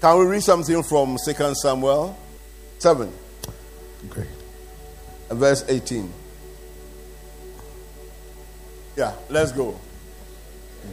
Can 0.00 0.16
we 0.16 0.26
read 0.26 0.42
something 0.44 0.80
from 0.84 1.16
2 1.24 1.54
Samuel 1.54 2.16
7? 2.78 3.12
Great. 4.08 4.28
Verse 5.28 5.64
18. 5.68 6.12
Yeah, 8.96 9.12
let's 9.28 9.50
go. 9.50 9.78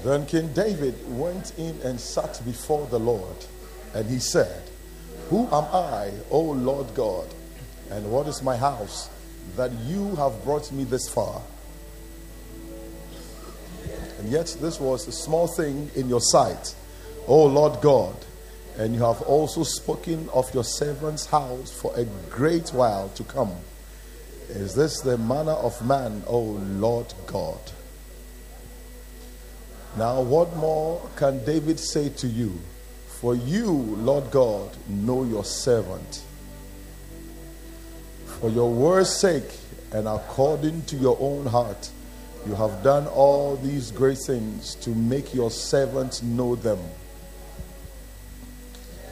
Then 0.04 0.26
King 0.26 0.52
David 0.54 0.96
went 1.18 1.54
in 1.60 1.79
and 1.83 1.99
sat 1.99 2.41
before 2.46 2.88
the 2.88 2.99
Lord, 2.99 3.36
and 3.94 4.10
he 4.10 4.18
said, 4.18 4.64
Who 5.30 5.46
am 5.46 5.66
I, 5.72 6.12
O 6.32 6.42
Lord 6.42 6.88
God, 6.96 7.28
and 7.92 8.12
what 8.12 8.28
is 8.28 8.42
my 8.42 8.58
house 8.58 9.10
that 9.56 9.72
you 9.86 10.16
have 10.16 10.44
brought 10.44 10.72
me 10.72 10.84
this 10.84 11.08
far? 11.10 11.44
And 14.18 14.32
yet, 14.32 14.56
this 14.60 14.80
was 14.80 15.08
a 15.08 15.12
small 15.12 15.46
thing 15.46 15.92
in 15.96 16.10
your 16.10 16.22
sight, 16.22 16.74
O 17.28 17.46
Lord 17.46 17.80
God, 17.82 18.16
and 18.78 18.94
you 18.94 19.02
have 19.02 19.21
also 19.21 19.63
spoken 19.63 20.27
of 20.34 20.54
your 20.54 20.63
servant's 20.63 21.26
house 21.26 21.72
for 21.72 21.94
a 21.95 22.05
great 22.30 22.70
while 22.70 23.09
to 23.09 23.23
come. 23.23 23.54
Is 24.49 24.76
this 24.76 25.02
the 25.02 25.18
manner 25.18 25.54
of 25.54 25.86
man, 25.86 26.23
O 26.27 26.40
Lord 26.40 27.13
God? 27.26 27.59
Now, 29.98 30.22
what 30.22 30.55
more 30.58 31.02
can 31.16 31.44
David 31.46 31.80
say 31.80 32.09
to 32.09 32.27
you? 32.27 32.59
For 33.22 33.34
you, 33.34 33.72
Lord 33.72 34.30
God, 34.30 34.76
know 34.90 35.23
your 35.23 35.46
servant. 35.46 36.23
For 38.40 38.49
your 38.49 38.70
word's 38.70 39.10
sake 39.10 39.57
and 39.94 40.07
according 40.07 40.84
to 40.84 40.98
your 40.98 41.18
own 41.21 41.46
heart, 41.46 41.90
you 42.46 42.54
have 42.55 42.84
done 42.84 43.07
all 43.07 43.55
these 43.55 43.90
great 43.91 44.18
things 44.18 44.76
to 44.76 44.90
make 44.90 45.34
your 45.34 45.49
servant 45.49 46.21
know 46.21 46.55
them. 46.55 46.80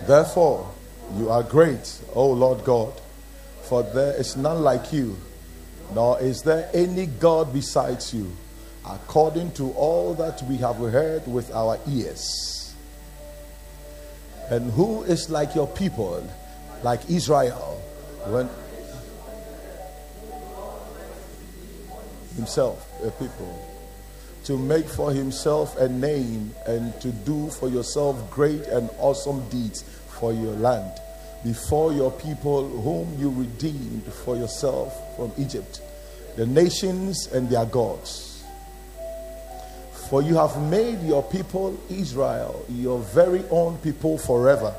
Therefore, 0.07 0.69
you 1.17 1.29
are 1.29 1.43
great, 1.43 2.01
O 2.13 2.29
Lord 2.31 2.63
God, 2.63 2.93
for 3.63 3.83
there 3.83 4.13
is 4.19 4.35
none 4.35 4.61
like 4.61 4.91
you, 4.91 5.17
nor 5.93 6.19
is 6.19 6.41
there 6.41 6.69
any 6.73 7.05
God 7.05 7.53
besides 7.53 8.13
you 8.13 8.31
according 8.85 9.51
to 9.53 9.71
all 9.73 10.13
that 10.15 10.41
we 10.43 10.57
have 10.57 10.75
heard 10.75 11.25
with 11.27 11.53
our 11.53 11.79
ears. 11.87 12.73
And 14.49 14.71
who 14.71 15.03
is 15.03 15.29
like 15.29 15.55
your 15.55 15.67
people, 15.67 16.27
like 16.83 17.09
Israel, 17.09 17.81
when 18.27 18.49
himself 22.35 22.91
a 23.05 23.11
people, 23.11 23.69
to 24.45 24.57
make 24.57 24.85
for 24.85 25.13
himself 25.13 25.77
a 25.77 25.87
name 25.87 26.53
and 26.67 26.99
to 26.99 27.09
do 27.09 27.49
for 27.49 27.69
yourself 27.69 28.29
great 28.29 28.63
and 28.63 28.89
awesome 28.99 29.47
deeds 29.49 29.85
for 30.19 30.33
your 30.33 30.53
land, 30.53 30.91
before 31.43 31.93
your 31.93 32.11
people 32.11 32.67
whom 32.67 33.17
you 33.19 33.29
redeemed 33.31 34.03
for 34.25 34.35
yourself 34.35 35.15
from 35.15 35.31
Egypt, 35.37 35.81
the 36.35 36.45
nations 36.45 37.27
and 37.27 37.49
their 37.49 37.65
gods 37.65 38.33
for 40.13 40.21
you 40.21 40.35
have 40.35 40.61
made 40.69 41.01
your 41.01 41.23
people 41.23 41.75
Israel 41.89 42.63
your 42.69 42.99
very 42.99 43.43
own 43.49 43.79
people 43.79 44.19
forever, 44.19 44.75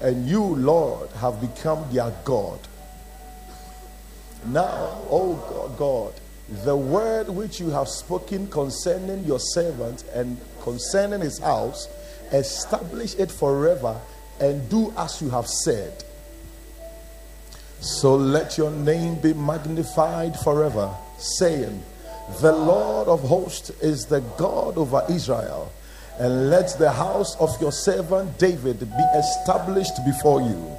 and 0.00 0.28
you, 0.28 0.40
Lord, 0.40 1.10
have 1.20 1.40
become 1.40 1.84
their 1.92 2.12
God. 2.24 2.60
Now, 4.46 5.02
O 5.10 5.74
God, 5.76 6.14
the 6.64 6.76
word 6.76 7.28
which 7.28 7.58
you 7.58 7.70
have 7.70 7.88
spoken 7.88 8.46
concerning 8.46 9.24
your 9.24 9.40
servant 9.40 10.04
and 10.14 10.38
concerning 10.62 11.22
his 11.22 11.40
house, 11.40 11.88
establish 12.30 13.16
it 13.16 13.32
forever 13.32 14.00
and 14.40 14.68
do 14.68 14.92
as 14.96 15.20
you 15.20 15.30
have 15.30 15.46
said. 15.46 16.04
So 17.80 18.16
let 18.16 18.58
your 18.58 18.70
name 18.70 19.20
be 19.20 19.34
magnified 19.34 20.38
forever, 20.40 20.94
saying, 21.18 21.82
the 22.40 22.52
Lord 22.52 23.08
of 23.08 23.20
hosts 23.22 23.70
is 23.80 24.04
the 24.04 24.20
God 24.36 24.76
over 24.76 25.04
Israel. 25.08 25.72
And 26.18 26.50
let 26.50 26.76
the 26.78 26.90
house 26.90 27.36
of 27.36 27.58
your 27.60 27.72
servant 27.72 28.38
David 28.38 28.80
be 28.80 29.04
established 29.14 30.04
before 30.04 30.42
you. 30.42 30.76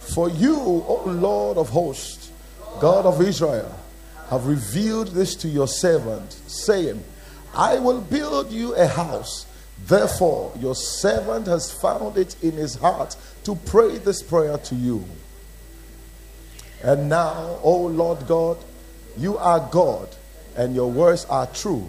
For 0.00 0.28
you, 0.28 0.56
O 0.56 1.04
Lord 1.06 1.56
of 1.56 1.68
hosts, 1.70 2.30
God 2.80 3.06
of 3.06 3.22
Israel, 3.22 3.72
have 4.28 4.46
revealed 4.46 5.08
this 5.08 5.34
to 5.36 5.48
your 5.48 5.68
servant, 5.68 6.32
saying, 6.46 7.02
I 7.54 7.78
will 7.78 8.00
build 8.00 8.50
you 8.50 8.74
a 8.74 8.86
house. 8.86 9.46
Therefore, 9.84 10.52
your 10.58 10.74
servant 10.74 11.46
has 11.46 11.70
found 11.70 12.16
it 12.16 12.36
in 12.42 12.52
his 12.52 12.76
heart 12.76 13.16
to 13.44 13.54
pray 13.54 13.98
this 13.98 14.22
prayer 14.22 14.58
to 14.58 14.74
you. 14.74 15.04
And 16.82 17.08
now, 17.08 17.58
O 17.62 17.86
Lord 17.86 18.26
God, 18.26 18.58
you 19.16 19.38
are 19.38 19.60
God, 19.70 20.08
and 20.56 20.74
your 20.74 20.90
words 20.90 21.24
are 21.26 21.46
true, 21.46 21.88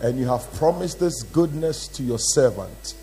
and 0.00 0.18
you 0.18 0.26
have 0.26 0.52
promised 0.54 1.00
this 1.00 1.22
goodness 1.22 1.88
to 1.88 2.02
your 2.02 2.18
servant. 2.18 2.94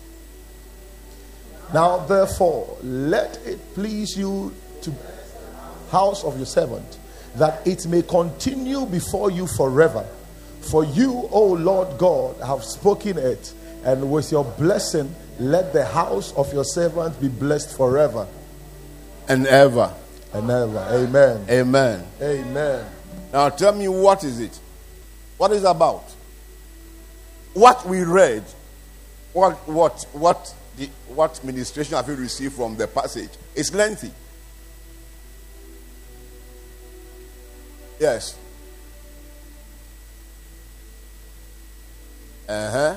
Now, 1.74 1.98
therefore, 1.98 2.76
let 2.82 3.38
it 3.44 3.74
please 3.74 4.16
you 4.16 4.54
to 4.82 4.92
house 5.90 6.24
of 6.24 6.36
your 6.36 6.46
servant, 6.46 6.98
that 7.36 7.66
it 7.66 7.86
may 7.86 8.02
continue 8.02 8.86
before 8.86 9.30
you 9.30 9.46
forever. 9.46 10.06
For 10.60 10.84
you, 10.84 11.28
O 11.30 11.52
Lord 11.52 11.98
God, 11.98 12.36
have 12.44 12.64
spoken 12.64 13.18
it, 13.18 13.52
and 13.86 14.10
with 14.10 14.32
your 14.32 14.44
blessing, 14.44 15.14
let 15.38 15.72
the 15.72 15.84
house 15.84 16.32
of 16.32 16.52
your 16.52 16.64
servant 16.64 17.18
be 17.20 17.28
blessed 17.28 17.76
forever 17.76 18.26
and 19.28 19.46
ever. 19.46 19.94
And 20.34 20.50
ever. 20.50 20.84
Amen. 20.90 21.46
Amen. 21.48 22.04
Amen. 22.20 22.84
Now 23.32 23.48
tell 23.48 23.72
me 23.72 23.86
what 23.86 24.24
is 24.24 24.40
it? 24.40 24.58
What 25.38 25.52
is 25.52 25.62
it 25.62 25.68
about? 25.68 26.02
What 27.54 27.86
we 27.86 28.02
read, 28.02 28.42
what 29.32 29.54
what 29.68 30.04
what 30.12 30.52
the 30.76 30.90
what 31.06 31.42
ministration 31.44 31.94
have 31.94 32.08
you 32.08 32.16
received 32.16 32.54
from 32.54 32.76
the 32.76 32.88
passage? 32.88 33.30
It's 33.54 33.72
lengthy. 33.72 34.10
Yes. 38.00 38.36
Uh-huh. 42.48 42.96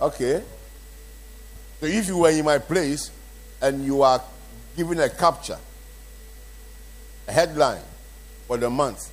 Okay. 0.00 0.42
So 1.80 1.86
if 1.86 2.08
you 2.08 2.18
were 2.18 2.30
in 2.30 2.44
my 2.44 2.58
place 2.58 3.10
and 3.60 3.84
you 3.84 4.02
are 4.02 4.22
given 4.76 5.00
a 5.00 5.08
capture, 5.08 5.58
a 7.28 7.32
headline, 7.32 7.82
for 8.46 8.56
the 8.56 8.68
month, 8.68 9.12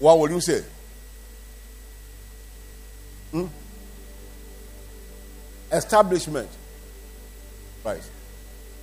what 0.00 0.18
would 0.18 0.32
you 0.32 0.40
say? 0.40 0.64
Hmm? 3.30 3.46
Establishment. 5.70 6.48
Right. 7.84 8.02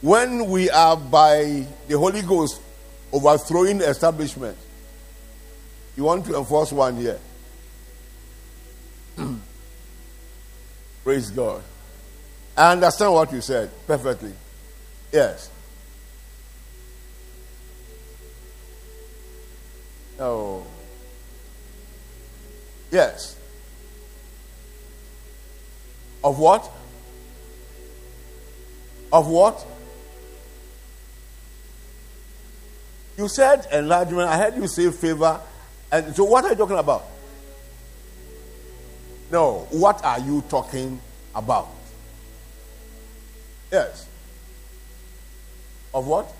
When 0.01 0.45
we 0.49 0.69
are 0.69 0.95
by 0.95 1.65
the 1.87 1.97
Holy 1.97 2.21
Ghost 2.21 2.61
overthrowing 3.11 3.81
establishment, 3.81 4.57
you 5.97 6.05
want 6.05 6.25
to 6.27 6.37
enforce 6.37 6.71
one 6.71 6.95
here. 6.95 7.19
Praise 11.03 11.31
God. 11.31 11.63
I 12.55 12.73
understand 12.73 13.13
what 13.13 13.31
you 13.31 13.41
said 13.41 13.71
perfectly. 13.87 14.33
Yes. 15.11 15.49
Oh. 20.19 20.65
Yes. 22.91 23.35
Of 26.23 26.37
what? 26.37 26.69
Of 29.11 29.27
what? 29.27 29.65
You 33.17 33.27
said 33.27 33.67
enlargement. 33.71 34.29
I 34.29 34.37
heard 34.37 34.55
you 34.55 34.67
say 34.67 34.91
favor. 34.91 35.39
And 35.91 36.15
so, 36.15 36.23
what 36.23 36.45
are 36.45 36.51
you 36.51 36.55
talking 36.55 36.77
about? 36.77 37.05
No, 39.31 39.65
what 39.71 40.03
are 40.03 40.19
you 40.19 40.43
talking 40.49 40.99
about? 41.33 41.69
Yes. 43.71 44.07
Of 45.93 46.05
what? 46.05 46.31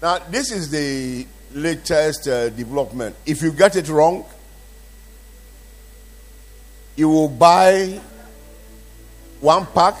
Now, 0.00 0.18
this 0.30 0.52
is 0.52 0.70
the 0.70 1.26
latest 1.52 2.28
uh, 2.28 2.50
development. 2.50 3.16
If 3.26 3.42
you 3.42 3.50
get 3.50 3.74
it 3.74 3.88
wrong, 3.88 4.24
you 6.94 7.08
will 7.08 7.28
buy 7.28 8.00
one 9.40 9.66
pack 9.66 9.96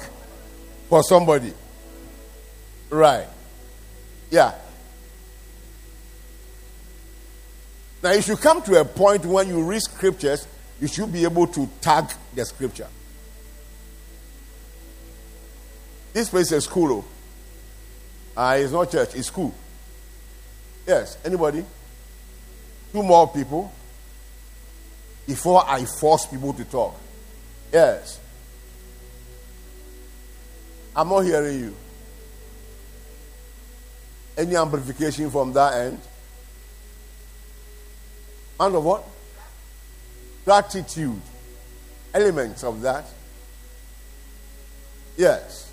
for 0.88 1.02
somebody. 1.02 1.52
Right. 2.88 3.26
Yeah. 4.30 4.54
Now, 8.02 8.12
if 8.12 8.28
you 8.28 8.36
come 8.36 8.62
to 8.62 8.80
a 8.80 8.84
point 8.84 9.26
when 9.26 9.48
you 9.48 9.62
read 9.62 9.82
scriptures, 9.82 10.46
you 10.80 10.88
should 10.88 11.12
be 11.12 11.24
able 11.24 11.46
to 11.48 11.68
tag 11.80 12.10
the 12.34 12.44
scripture. 12.44 12.88
This 16.12 16.30
place 16.30 16.50
is 16.52 16.64
school. 16.64 17.04
Oh. 18.36 18.40
Uh, 18.40 18.56
it's 18.56 18.72
not 18.72 18.90
church, 18.90 19.14
it's 19.14 19.28
school. 19.28 19.54
Yes, 20.86 21.18
anybody? 21.24 21.64
Two 22.92 23.02
more 23.02 23.28
people 23.28 23.70
before 25.26 25.62
I 25.68 25.84
force 25.84 26.26
people 26.26 26.52
to 26.54 26.64
talk. 26.64 26.98
Yes. 27.72 28.18
I'm 30.96 31.08
not 31.08 31.20
hearing 31.20 31.60
you. 31.60 31.76
Any 34.36 34.56
amplification 34.56 35.30
from 35.30 35.52
that 35.52 35.74
end? 35.74 36.00
And 38.60 38.76
of 38.76 38.84
what? 38.84 39.04
Gratitude. 40.44 41.20
Elements 42.12 42.62
of 42.62 42.82
that. 42.82 43.06
Yes. 45.16 45.72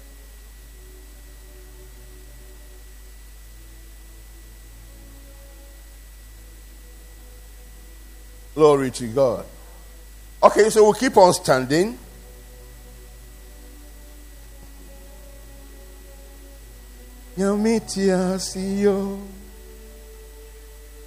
Glory 8.56 8.89
to 8.92 9.07
God. 9.07 9.45
Okay, 10.42 10.69
so 10.69 10.84
we'll 10.84 10.94
keep 10.94 11.18
on 11.18 11.34
standing. 11.34 12.00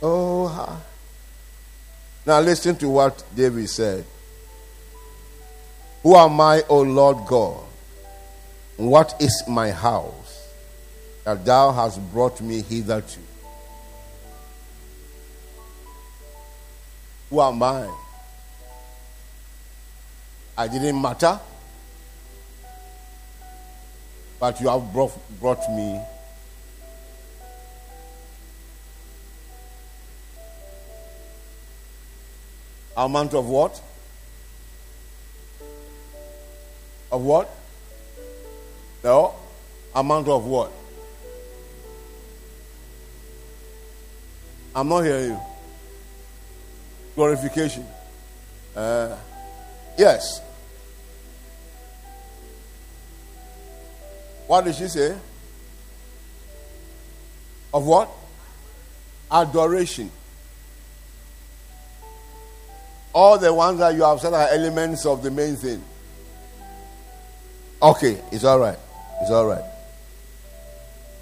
Oh, 0.03 0.81
now 2.31 2.41
listen 2.41 2.77
to 2.77 2.89
what 2.89 3.25
David 3.35 3.69
said. 3.69 4.05
Who 6.05 6.15
am 6.15 6.41
I, 6.41 6.63
O 6.69 6.81
Lord 6.83 7.27
God? 7.27 7.61
What 8.77 9.17
is 9.21 9.43
my 9.49 9.73
house 9.73 10.49
that 11.25 11.45
thou 11.45 11.73
hast 11.73 11.99
brought 12.13 12.41
me 12.41 12.63
hitherto? 12.63 13.19
Who 17.31 17.41
am 17.41 17.61
I? 17.65 17.93
I 20.57 20.69
didn't 20.69 21.03
matter, 21.03 21.41
but 24.39 24.61
you 24.61 24.69
have 24.69 24.93
brought, 24.93 25.41
brought 25.41 25.69
me. 25.73 26.01
Amount 32.97 33.35
of 33.35 33.47
what? 33.47 33.81
Of 37.11 37.23
what? 37.23 37.51
No. 39.03 39.35
Amount 39.95 40.29
of 40.29 40.45
what? 40.45 40.73
I'm 44.75 44.89
not 44.89 45.03
hearing 45.03 45.31
you. 45.31 45.41
Glorification. 47.17 47.85
Uh, 48.75 49.17
yes. 49.99 50.41
What 54.47 54.65
did 54.65 54.75
she 54.75 54.89
say? 54.89 55.17
Of 57.73 57.87
what? 57.87 58.11
Adoration. 59.31 60.11
All 63.21 63.37
the 63.39 63.53
ones 63.53 63.79
that 63.81 63.95
you 63.95 64.03
have 64.03 64.19
said 64.19 64.33
are 64.33 64.49
elements 64.49 65.05
of 65.05 65.23
the 65.23 65.31
main 65.31 65.55
thing. 65.55 65.85
Okay, 67.83 68.19
it's 68.33 68.45
all 68.45 68.59
right. 68.59 68.79
It's 69.21 69.31
all 69.31 69.45
right. 69.45 69.63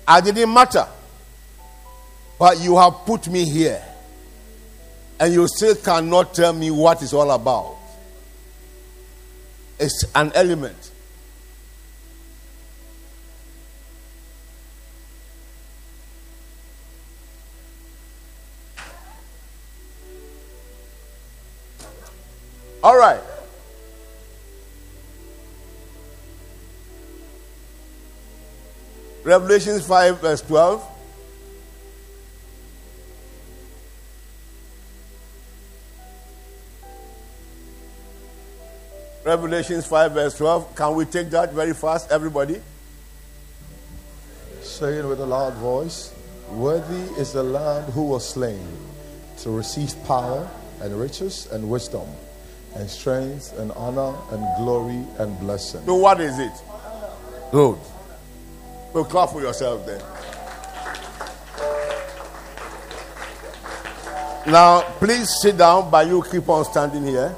I 0.06 0.20
didn't 0.20 0.54
matter. 0.54 0.86
But 2.38 2.60
you 2.60 2.76
have 2.76 3.04
put 3.04 3.26
me 3.26 3.44
here. 3.44 3.82
And 5.18 5.34
you 5.34 5.48
still 5.48 5.74
cannot 5.74 6.34
tell 6.34 6.52
me 6.52 6.70
what 6.70 7.02
it's 7.02 7.12
all 7.12 7.32
about. 7.32 7.74
It's 9.80 10.04
an 10.14 10.30
element. 10.36 10.92
Revelations 29.28 29.86
5, 29.86 30.22
verse 30.22 30.40
12. 30.40 30.82
Revelations 39.26 39.84
5, 39.84 40.12
verse 40.12 40.38
12. 40.38 40.74
Can 40.74 40.94
we 40.94 41.04
take 41.04 41.28
that 41.28 41.52
very 41.52 41.74
fast, 41.74 42.10
everybody? 42.10 42.62
Say 44.62 44.96
it 44.96 45.04
with 45.04 45.20
a 45.20 45.26
loud 45.26 45.52
voice 45.56 46.14
Worthy 46.52 47.02
is 47.20 47.34
the 47.34 47.42
Lamb 47.42 47.82
who 47.92 48.04
was 48.04 48.26
slain 48.26 48.66
to 49.40 49.50
receive 49.50 49.92
power 50.06 50.48
and 50.80 50.98
riches 50.98 51.48
and 51.52 51.68
wisdom 51.68 52.08
and 52.76 52.88
strength 52.88 53.52
and 53.58 53.72
honor 53.72 54.14
and 54.30 54.42
glory 54.56 55.04
and 55.18 55.38
blessing. 55.38 55.84
So, 55.84 55.96
what 55.96 56.18
is 56.18 56.38
it? 56.38 56.52
Good. 57.52 57.78
So, 58.92 59.04
clap 59.04 59.30
for 59.30 59.40
yourself 59.40 59.84
then. 59.86 60.00
Now, 64.46 64.80
please 64.98 65.28
sit 65.42 65.58
down, 65.58 65.90
but 65.90 66.06
you 66.06 66.22
keep 66.22 66.48
on 66.48 66.64
standing 66.64 67.04
here. 67.04 67.36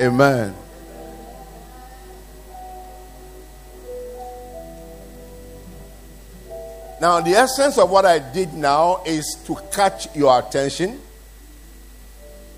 Amen. 0.00 0.54
Now, 7.00 7.20
the 7.20 7.30
essence 7.30 7.78
of 7.78 7.90
what 7.90 8.04
I 8.04 8.18
did 8.18 8.54
now 8.54 9.02
is 9.06 9.36
to 9.46 9.56
catch 9.72 10.14
your 10.16 10.36
attention 10.36 11.00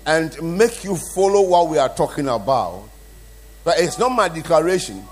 and 0.05 0.57
make 0.57 0.83
you 0.83 0.97
follow 1.15 1.41
what 1.41 1.69
we 1.69 1.77
are 1.77 1.89
talking 1.89 2.27
about. 2.27 2.83
But 3.63 3.79
it's 3.79 3.99
not 3.99 4.09
my 4.09 4.27
declaration, 4.27 5.03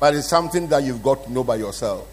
but 0.00 0.14
it's 0.14 0.28
something 0.28 0.66
that 0.68 0.82
you've 0.82 1.02
got 1.02 1.24
to 1.24 1.32
know 1.32 1.44
by 1.44 1.56
yourself. 1.56 2.08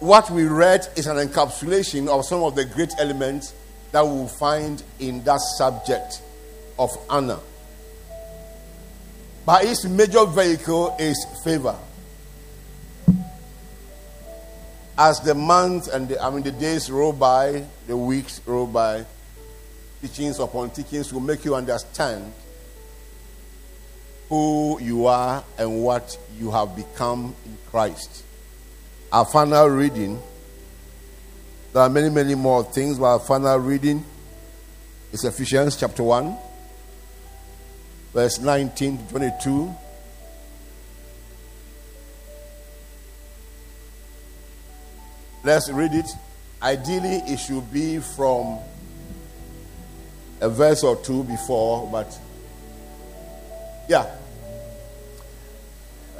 What 0.00 0.30
we 0.30 0.44
read 0.44 0.86
is 0.96 1.06
an 1.06 1.16
encapsulation 1.16 2.08
of 2.08 2.24
some 2.24 2.42
of 2.42 2.56
the 2.56 2.64
great 2.64 2.92
elements 2.98 3.54
that 3.92 4.04
we 4.04 4.10
will 4.10 4.28
find 4.28 4.82
in 4.98 5.22
that 5.24 5.40
subject 5.56 6.20
of 6.78 6.90
honor. 7.08 7.38
But 9.46 9.64
its 9.64 9.84
major 9.84 10.24
vehicle 10.26 10.96
is 10.98 11.24
favor. 11.44 11.76
As 14.96 15.20
the 15.20 15.34
months 15.34 15.88
and 15.88 16.08
the, 16.08 16.22
I 16.22 16.30
mean 16.30 16.42
the 16.42 16.52
days 16.52 16.90
roll 16.90 17.12
by, 17.12 17.64
the 17.86 17.96
weeks 17.96 18.40
roll 18.46 18.66
by, 18.66 19.04
teachings 20.06 20.38
upon 20.38 20.68
teachings 20.68 21.10
will 21.14 21.20
make 21.20 21.46
you 21.46 21.54
understand 21.54 22.30
who 24.28 24.78
you 24.78 25.06
are 25.06 25.42
and 25.56 25.82
what 25.82 26.18
you 26.38 26.50
have 26.50 26.76
become 26.76 27.34
in 27.46 27.56
Christ. 27.70 28.22
Our 29.10 29.24
final 29.24 29.68
reading, 29.68 30.20
there 31.72 31.80
are 31.80 31.88
many, 31.88 32.10
many 32.10 32.34
more 32.34 32.64
things, 32.64 32.98
but 32.98 33.06
our 33.06 33.18
final 33.18 33.56
reading 33.56 34.04
is 35.10 35.24
Ephesians 35.24 35.76
chapter 35.76 36.02
1 36.02 36.36
verse 38.12 38.38
19 38.38 38.98
to 38.98 39.04
22. 39.10 39.74
Let's 45.42 45.70
read 45.72 45.94
it. 45.94 46.06
Ideally, 46.62 47.22
it 47.26 47.38
should 47.38 47.72
be 47.72 48.00
from 48.00 48.58
a 50.44 50.48
verse 50.50 50.84
or 50.84 50.94
two 50.96 51.24
before, 51.24 51.88
but 51.90 52.18
yeah. 53.88 54.14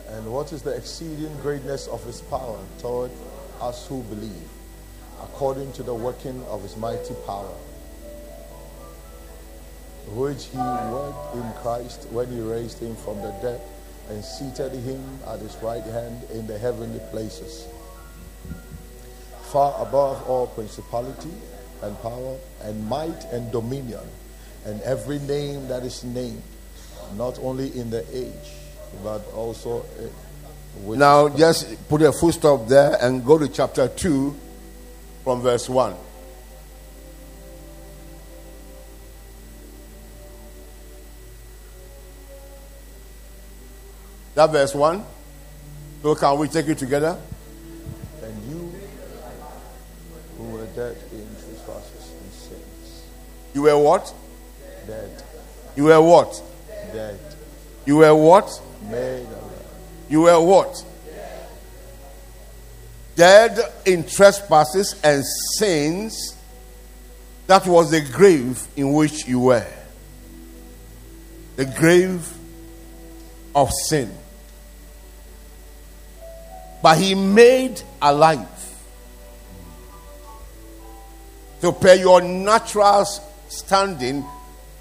And 0.09 0.33
what 0.33 0.51
is 0.51 0.63
the 0.63 0.71
exceeding 0.71 1.37
greatness 1.43 1.89
of 1.89 2.03
his 2.05 2.23
power 2.23 2.59
toward 2.79 3.11
us 3.61 3.87
who 3.87 4.03
believe, 4.05 4.49
according 5.23 5.73
to 5.75 5.83
the 5.83 5.95
working 5.95 6.43
of 6.45 6.63
his 6.63 6.77
mighty 6.77 7.15
power? 7.27 7.55
which 10.09 10.47
he 10.47 10.59
worked 10.59 11.35
in 11.35 11.53
Christ 11.63 12.07
when 12.11 12.31
he 12.31 12.39
raised 12.39 12.79
him 12.79 12.95
from 12.95 13.23
the 13.23 13.31
dead 13.41 13.61
and 14.11 14.23
seated 14.23 14.73
him 14.73 15.03
at 15.27 15.41
his 15.41 15.57
right 15.63 15.83
hand 15.83 16.25
in 16.31 16.47
the 16.47 16.59
heavenly 16.59 17.01
places, 17.11 17.67
far 19.45 19.81
above 19.81 20.23
all 20.29 20.47
principality 20.49 21.33
and 21.83 22.01
power 22.03 22.37
and 22.63 22.87
might 22.89 23.25
and 23.33 23.51
dominion 23.53 24.01
and 24.65 24.81
every 24.83 25.19
name 25.21 25.69
that 25.69 25.83
is 25.83 26.05
named, 26.05 26.43
not 27.17 27.39
only 27.41 27.69
in 27.79 27.91
the 27.91 28.05
age, 28.17 28.51
but 29.03 29.21
also. 29.35 29.81
uh, 29.81 30.95
Now, 30.97 31.29
just 31.29 31.89
put 31.89 32.03
a 32.03 32.13
full 32.13 32.33
stop 32.33 32.67
there 32.67 32.97
and 33.01 33.25
go 33.25 33.39
to 33.39 33.47
chapter 33.49 33.89
2 33.89 34.35
from 35.23 35.43
verse 35.43 35.69
1. 35.69 35.95
That 44.35 44.51
verse 44.51 44.75
1. 44.75 45.05
So, 46.03 46.15
can 46.15 46.39
we 46.39 46.49
take 46.49 46.67
it 46.69 46.79
together? 46.79 47.19
And 48.23 48.51
you 48.51 48.73
who 50.37 50.45
were 50.45 50.67
dead 50.75 50.97
You 53.55 53.63
were 53.63 53.79
what? 53.79 54.13
dead, 54.87 55.23
You 55.77 55.85
were 55.85 56.03
what? 56.03 56.43
dead, 56.93 57.19
You 57.87 57.97
were 57.99 58.15
what? 58.15 58.61
made 58.91 59.27
alive. 59.27 59.67
You 60.09 60.21
were 60.23 60.41
what? 60.41 60.85
Dead 63.17 63.59
in 63.87 64.05
trespasses 64.05 65.01
and 65.05 65.25
sins. 65.57 66.37
That 67.47 67.65
was 67.67 67.91
the 67.93 68.01
grave 68.01 68.67
in 68.77 68.93
which 68.93 69.27
you 69.29 69.39
were. 69.39 69.67
The 71.57 71.67
grave 71.67 72.29
of 73.55 73.71
sin. 73.89 74.11
But 76.83 76.99
he 76.99 77.15
made 77.15 77.81
alive. 78.03 78.49
So, 81.61 81.71
pay 81.73 82.01
your 82.01 82.21
natural 82.21 83.07
standing, 83.49 84.25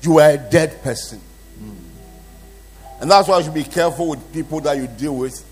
you 0.02 0.20
are 0.20 0.32
a 0.32 0.38
dead 0.38 0.82
person. 0.84 1.20
Hmm. 1.60 3.02
And 3.02 3.12
that's 3.12 3.28
why 3.28 3.38
you 3.38 3.46
should 3.46 3.54
be 3.54 3.64
careful 3.64 4.10
with 4.10 4.34
people 4.34 4.60
that 4.62 4.78
you 4.78 4.88
deal 4.88 5.16
with. 5.16 5.44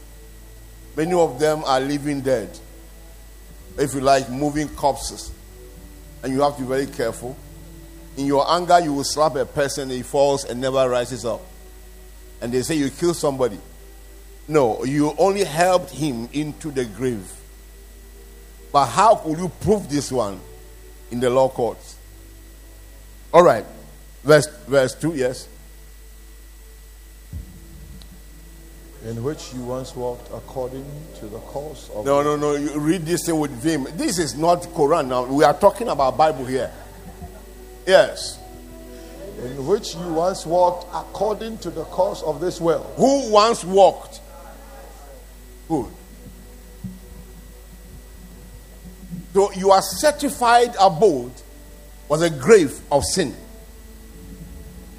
Many 0.95 1.13
of 1.13 1.39
them 1.39 1.63
are 1.65 1.79
living 1.79 2.21
dead. 2.21 2.57
If 3.77 3.93
you 3.93 4.01
like, 4.01 4.29
moving 4.29 4.67
corpses. 4.69 5.31
And 6.23 6.33
you 6.33 6.41
have 6.41 6.55
to 6.57 6.61
be 6.61 6.67
very 6.67 6.87
careful. 6.87 7.35
In 8.17 8.25
your 8.25 8.49
anger, 8.51 8.79
you 8.79 8.93
will 8.93 9.03
slap 9.03 9.35
a 9.35 9.45
person, 9.45 9.89
he 9.89 10.01
falls 10.01 10.43
and 10.43 10.59
never 10.59 10.89
rises 10.89 11.25
up. 11.25 11.41
And 12.41 12.51
they 12.51 12.61
say 12.61 12.75
you 12.75 12.89
killed 12.89 13.15
somebody. 13.15 13.57
No, 14.47 14.83
you 14.83 15.13
only 15.17 15.43
helped 15.43 15.91
him 15.91 16.27
into 16.33 16.71
the 16.71 16.85
grave. 16.85 17.31
But 18.71 18.87
how 18.87 19.15
could 19.15 19.37
you 19.37 19.49
prove 19.61 19.89
this 19.89 20.11
one 20.11 20.39
in 21.09 21.19
the 21.19 21.29
law 21.29 21.49
courts? 21.49 21.90
All 23.33 23.43
right. 23.43 23.65
Verse, 24.23 24.47
verse 24.67 24.93
2, 24.95 25.15
yes. 25.15 25.47
in 29.05 29.23
which 29.23 29.53
you 29.53 29.61
once 29.63 29.95
walked 29.95 30.27
according 30.31 30.85
to 31.15 31.25
the 31.25 31.39
course 31.39 31.89
of 31.95 32.05
No, 32.05 32.21
no, 32.21 32.35
no. 32.35 32.55
You 32.55 32.79
read 32.79 33.03
this 33.05 33.25
thing 33.25 33.39
with 33.39 33.51
vim. 33.51 33.87
This 33.95 34.19
is 34.19 34.35
not 34.35 34.61
Quran 34.61 35.07
now. 35.07 35.25
We 35.25 35.43
are 35.43 35.57
talking 35.57 35.87
about 35.87 36.17
Bible 36.17 36.45
here. 36.45 36.71
Yes. 37.87 38.37
in 39.43 39.65
which 39.65 39.95
you 39.95 40.13
once 40.13 40.45
walked 40.45 40.87
according 40.93 41.57
to 41.59 41.71
the 41.71 41.83
course 41.85 42.21
of 42.21 42.39
this 42.39 42.61
world. 42.61 42.93
Who 42.97 43.31
once 43.31 43.63
walked? 43.63 44.21
Who? 45.67 45.89
So 49.33 49.51
you 49.53 49.71
are 49.71 49.81
certified 49.81 50.75
abode 50.79 51.31
was 52.11 52.21
a 52.21 52.29
grave 52.29 52.77
of 52.91 53.05
sin. 53.05 53.33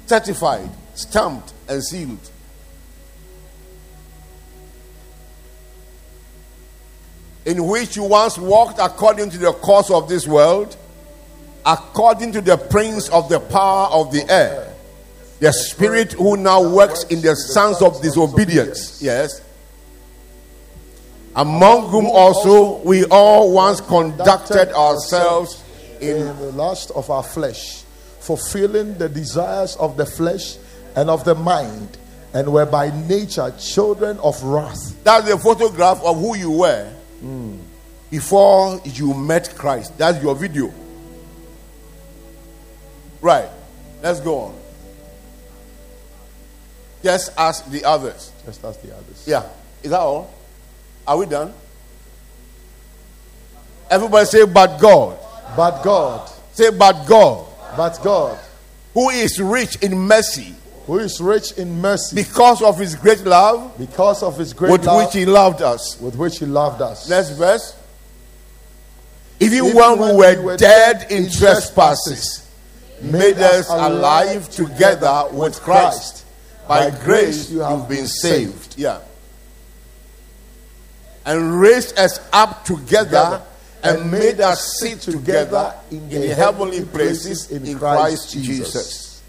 Certified, 0.07 0.67
stamped, 0.95 1.53
and 1.69 1.83
sealed. 1.83 2.31
In 7.45 7.67
which 7.67 7.95
you 7.95 8.05
once 8.05 8.39
walked 8.39 8.79
according 8.81 9.29
to 9.29 9.37
the 9.37 9.51
course 9.51 9.91
of 9.91 10.09
this 10.09 10.25
world, 10.25 10.75
according 11.63 12.31
to 12.31 12.41
the 12.41 12.57
prince 12.57 13.09
of 13.09 13.29
the 13.29 13.39
power 13.39 13.89
of 13.91 14.11
the 14.11 14.27
air, 14.27 14.73
the 15.39 15.53
spirit 15.53 16.13
who 16.13 16.35
now 16.35 16.67
works 16.67 17.03
in 17.11 17.21
the 17.21 17.35
sons 17.35 17.79
of 17.83 18.01
disobedience. 18.01 19.03
Yes. 19.03 19.39
Among 21.35 21.89
whom 21.89 22.07
also 22.07 22.81
we 22.81 23.05
all 23.05 23.53
once 23.53 23.81
conducted 23.81 24.75
ourselves 24.75 25.62
in 26.01 26.25
the 26.37 26.51
lust 26.51 26.91
of 26.91 27.09
our 27.09 27.23
flesh, 27.23 27.83
fulfilling 28.19 28.97
the 28.97 29.09
desires 29.09 29.75
of 29.77 29.97
the 29.97 30.05
flesh 30.05 30.57
and 30.95 31.09
of 31.09 31.23
the 31.25 31.35
mind, 31.35 31.97
and 32.33 32.51
were 32.51 32.65
by 32.65 32.89
nature 33.07 33.53
children 33.59 34.17
of 34.19 34.41
wrath. 34.43 35.03
That's 35.03 35.29
a 35.29 35.37
photograph 35.37 36.01
of 36.03 36.19
who 36.19 36.35
you 36.35 36.51
were 36.51 36.91
before 38.09 38.81
you 38.85 39.13
met 39.13 39.55
Christ. 39.55 39.97
That's 39.97 40.21
your 40.21 40.35
video. 40.35 40.73
Right. 43.21 43.49
Let's 44.01 44.19
go 44.19 44.39
on. 44.39 44.55
Just 47.01 47.31
ask 47.37 47.69
the 47.69 47.85
others. 47.85 48.31
Just 48.45 48.63
as 48.63 48.77
the 48.77 48.95
others. 48.95 49.23
Yeah. 49.27 49.47
Is 49.81 49.91
that 49.91 49.99
all? 49.99 50.33
Are 51.07 51.17
we 51.17 51.25
done? 51.25 51.53
Everybody 53.89 54.25
say, 54.25 54.45
but 54.45 54.79
God. 54.79 55.17
But 55.55 55.83
God, 55.83 56.29
Say, 56.53 56.69
but 56.69 57.05
God, 57.07 57.47
but 57.75 57.99
God, 58.03 58.39
who 58.93 59.09
is 59.09 59.39
rich 59.41 59.77
in 59.77 59.97
mercy 59.97 60.55
who 60.85 60.99
is 60.99 61.21
rich 61.21 61.53
in 61.53 61.79
mercy 61.79 62.15
because 62.15 62.61
of 62.61 62.77
his 62.77 62.95
great 62.95 63.21
love 63.21 63.73
because 63.77 64.21
of 64.21 64.37
his 64.37 64.53
great 64.53 64.71
with 64.71 64.85
love 64.85 64.97
With 64.97 65.05
which 65.07 65.13
he 65.15 65.25
loved 65.25 65.61
us. 65.61 65.99
with 65.99 66.15
which 66.15 66.39
he 66.39 66.45
loved 66.45 66.81
us. 66.81 67.09
Next 67.09 67.29
verse. 67.31 67.75
Even 69.39 69.59
Even 69.59 69.75
when 69.75 69.93
we 69.93 70.05
when 70.05 70.15
were, 70.17 70.39
we 70.39 70.45
were 70.45 70.57
dead 70.57 70.99
dead 70.99 71.11
in 71.11 71.25
in 71.25 71.31
trespasses, 71.31 72.49
made 73.01 73.37
us 73.37 73.69
alive 73.69 74.49
together 74.49 75.27
with 75.31 75.59
Christ. 75.61 76.25
By 76.67 76.89
grace 76.91 77.49
you 77.49 77.59
have 77.59 77.89
been 77.89 78.07
saved. 78.07 78.75
Yeah. 78.77 78.99
And 81.25 81.59
raised 81.59 81.97
us 81.97 82.19
up 82.33 82.65
together 82.65 83.41
and 83.83 84.11
made 84.11 84.39
us 84.39 84.79
sit 84.79 85.01
together 85.01 85.73
in 85.91 86.09
the 86.09 86.33
heavenly 86.33 86.85
places 86.85 87.51
in 87.51 87.77
Christ 87.77 88.31
Jesus. 88.31 89.21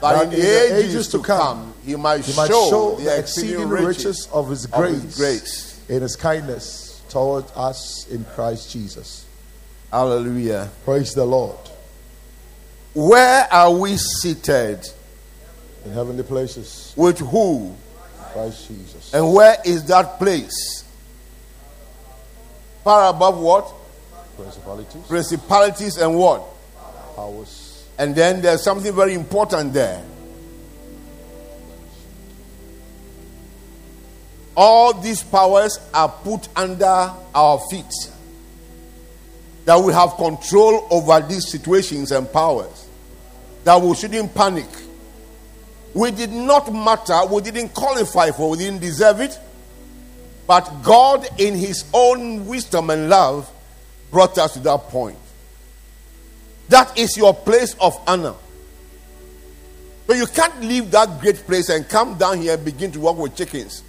That 0.00 0.24
in 0.24 0.30
the 0.30 0.76
ages 0.78 1.08
to 1.08 1.20
come 1.20 1.74
he 1.84 1.94
might 1.96 2.24
He 2.24 2.34
might 2.34 2.48
show 2.48 2.96
the 2.98 3.18
exceeding 3.18 3.68
riches 3.68 4.28
of 4.32 4.48
his 4.48 4.66
grace, 4.66 5.02
his 5.02 5.16
grace. 5.16 5.80
in 5.88 6.02
his 6.02 6.16
kindness 6.16 7.02
toward 7.10 7.44
us 7.54 8.06
in 8.08 8.24
Christ 8.24 8.70
Jesus. 8.70 9.26
Hallelujah. 9.92 10.70
Praise 10.84 11.12
the 11.12 11.24
Lord. 11.24 11.58
Where 12.94 13.46
are 13.52 13.72
we 13.72 13.96
seated? 13.96 14.88
In 15.84 15.92
heavenly 15.92 16.22
places, 16.22 16.92
With 16.96 17.18
who? 17.18 17.74
Christ 18.32 18.68
Jesus. 18.68 19.12
And 19.12 19.32
where 19.34 19.56
is 19.64 19.84
that 19.86 20.18
place? 20.18 20.84
Far 22.84 23.10
above 23.10 23.38
what? 23.38 23.72
Principalities, 24.36 25.06
Principalities 25.06 25.96
and 25.98 26.16
what? 26.16 26.42
powers, 27.14 27.86
And 27.98 28.14
then 28.14 28.40
there's 28.40 28.62
something 28.62 28.94
very 28.94 29.14
important 29.14 29.72
there. 29.74 30.02
All 34.56 34.94
these 34.94 35.22
powers 35.22 35.78
are 35.94 36.08
put 36.08 36.48
under 36.56 37.12
our 37.34 37.60
feet. 37.70 37.92
That 39.64 39.78
we 39.78 39.92
have 39.92 40.14
control 40.16 40.86
over 40.90 41.20
these 41.26 41.48
situations 41.50 42.10
and 42.10 42.30
powers. 42.32 42.88
That 43.64 43.80
we 43.80 43.94
shouldn't 43.94 44.34
panic. 44.34 44.66
We 45.92 46.10
did 46.10 46.30
not 46.32 46.72
matter, 46.72 47.26
we 47.30 47.42
didn't 47.42 47.70
qualify 47.74 48.30
for, 48.30 48.50
we 48.50 48.58
didn't 48.58 48.80
deserve 48.80 49.20
it. 49.20 49.38
But 50.50 50.82
God, 50.82 51.28
in 51.38 51.54
His 51.54 51.84
own 51.94 52.44
wisdom 52.44 52.90
and 52.90 53.08
love, 53.08 53.48
brought 54.10 54.36
us 54.36 54.54
to 54.54 54.58
that 54.58 54.80
point. 54.88 55.16
That 56.70 56.98
is 56.98 57.16
your 57.16 57.32
place 57.32 57.76
of 57.80 57.96
honor. 58.04 58.34
But 60.08 60.16
you 60.16 60.26
can't 60.26 60.60
leave 60.60 60.90
that 60.90 61.20
great 61.20 61.36
place 61.36 61.68
and 61.68 61.88
come 61.88 62.18
down 62.18 62.40
here 62.40 62.54
and 62.54 62.64
begin 62.64 62.90
to 62.90 62.98
work 62.98 63.16
with 63.16 63.36
chickens. 63.36 63.84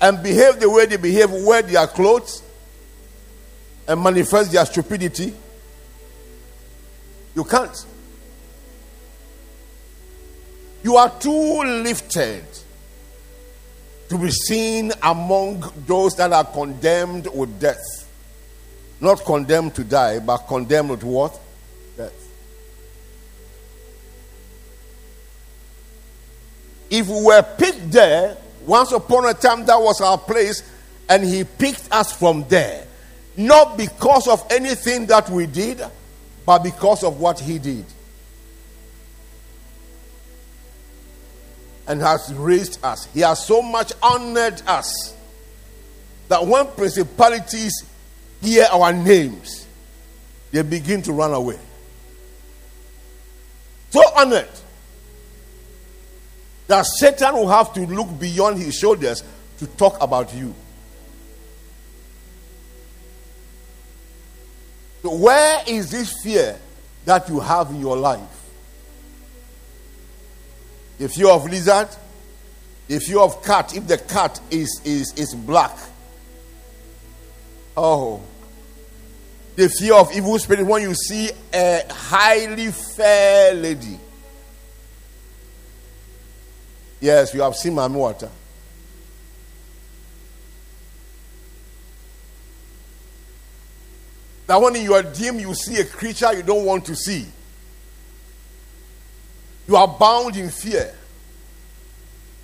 And 0.00 0.22
behave 0.22 0.60
the 0.60 0.70
way 0.70 0.86
they 0.86 0.98
behave, 0.98 1.32
wear 1.32 1.62
their 1.62 1.88
clothes, 1.88 2.44
and 3.88 4.00
manifest 4.00 4.52
their 4.52 4.64
stupidity. 4.66 5.34
You 7.34 7.42
can't. 7.42 7.86
You 10.82 10.96
are 10.96 11.10
too 11.20 11.62
lifted 11.62 12.44
to 14.08 14.18
be 14.18 14.30
seen 14.30 14.92
among 15.02 15.64
those 15.86 16.14
that 16.16 16.32
are 16.32 16.44
condemned 16.44 17.28
with 17.32 17.60
death. 17.60 17.82
Not 19.00 19.24
condemned 19.24 19.74
to 19.76 19.84
die, 19.84 20.18
but 20.18 20.38
condemned 20.48 21.00
to 21.00 21.06
what? 21.06 21.40
Death. 21.96 22.12
If 26.90 27.08
we 27.08 27.22
were 27.24 27.42
picked 27.42 27.90
there, 27.90 28.36
once 28.66 28.92
upon 28.92 29.26
a 29.26 29.34
time 29.34 29.64
that 29.66 29.80
was 29.80 30.00
our 30.00 30.18
place, 30.18 30.62
and 31.08 31.24
He 31.24 31.44
picked 31.44 31.88
us 31.90 32.12
from 32.12 32.46
there. 32.48 32.86
Not 33.36 33.76
because 33.76 34.28
of 34.28 34.44
anything 34.50 35.06
that 35.06 35.30
we 35.30 35.46
did, 35.46 35.82
but 36.44 36.58
because 36.58 37.02
of 37.02 37.18
what 37.18 37.40
He 37.40 37.58
did. 37.58 37.86
And 41.86 42.00
has 42.00 42.32
raised 42.34 42.84
us. 42.84 43.06
He 43.12 43.20
has 43.20 43.44
so 43.44 43.60
much 43.60 43.92
honored 44.02 44.62
us 44.66 45.16
that 46.28 46.46
when 46.46 46.66
principalities 46.68 47.72
hear 48.40 48.66
our 48.70 48.92
names, 48.92 49.66
they 50.52 50.62
begin 50.62 51.02
to 51.02 51.12
run 51.12 51.32
away. 51.32 51.58
So 53.90 54.00
honored 54.16 54.48
that 56.68 56.86
Satan 56.86 57.34
will 57.34 57.48
have 57.48 57.74
to 57.74 57.80
look 57.80 58.18
beyond 58.18 58.58
his 58.58 58.74
shoulders 58.74 59.22
to 59.58 59.66
talk 59.66 60.00
about 60.00 60.32
you. 60.34 60.54
So, 65.02 65.14
where 65.16 65.62
is 65.66 65.90
this 65.90 66.14
fear 66.22 66.58
that 67.04 67.28
you 67.28 67.40
have 67.40 67.70
in 67.70 67.80
your 67.80 67.96
life? 67.96 68.41
The 71.02 71.08
fear 71.08 71.30
of 71.30 71.50
lizard, 71.50 71.88
the 72.86 73.00
fear 73.00 73.18
of 73.18 73.42
cat, 73.42 73.76
if 73.76 73.88
the 73.88 73.98
cat 73.98 74.40
is, 74.52 74.80
is, 74.84 75.12
is 75.14 75.34
black. 75.34 75.76
Oh. 77.76 78.22
The 79.56 79.68
fear 79.68 79.94
of 79.94 80.12
evil 80.12 80.38
spirit 80.38 80.64
when 80.64 80.82
you 80.82 80.94
see 80.94 81.28
a 81.52 81.82
highly 81.90 82.70
fair 82.70 83.52
lady. 83.52 83.98
Yes, 87.00 87.34
you 87.34 87.42
have 87.42 87.56
seen 87.56 87.74
my 87.74 87.88
water. 87.88 88.30
That 94.46 94.60
when 94.60 94.76
in 94.76 94.84
your 94.84 95.02
dream 95.02 95.40
you 95.40 95.52
see 95.56 95.80
a 95.80 95.84
creature 95.84 96.32
you 96.32 96.44
don't 96.44 96.64
want 96.64 96.84
to 96.84 96.94
see, 96.94 97.26
you 99.72 99.78
are 99.78 99.88
bound 99.88 100.36
in 100.36 100.50
fear. 100.50 100.92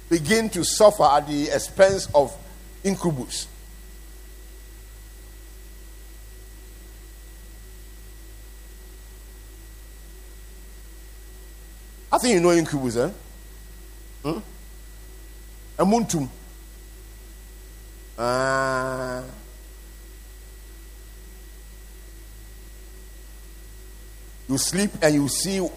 Begin 0.09 0.49
to 0.49 0.65
suffer 0.65 1.03
at 1.03 1.29
the 1.29 1.51
expense 1.51 2.09
of 2.15 2.35
incubus. 2.83 3.47
I 12.11 12.17
think 12.17 12.33
you 12.33 12.41
know 12.41 12.53
incubus, 12.53 12.97
eh? 12.97 13.11
Hmm? 14.23 14.39
Amuntum. 15.77 16.27
Ah. 18.19 19.23
You 24.49 24.57
sleep 24.57 24.93
and 25.03 25.15
you 25.15 25.29
see 25.29 25.69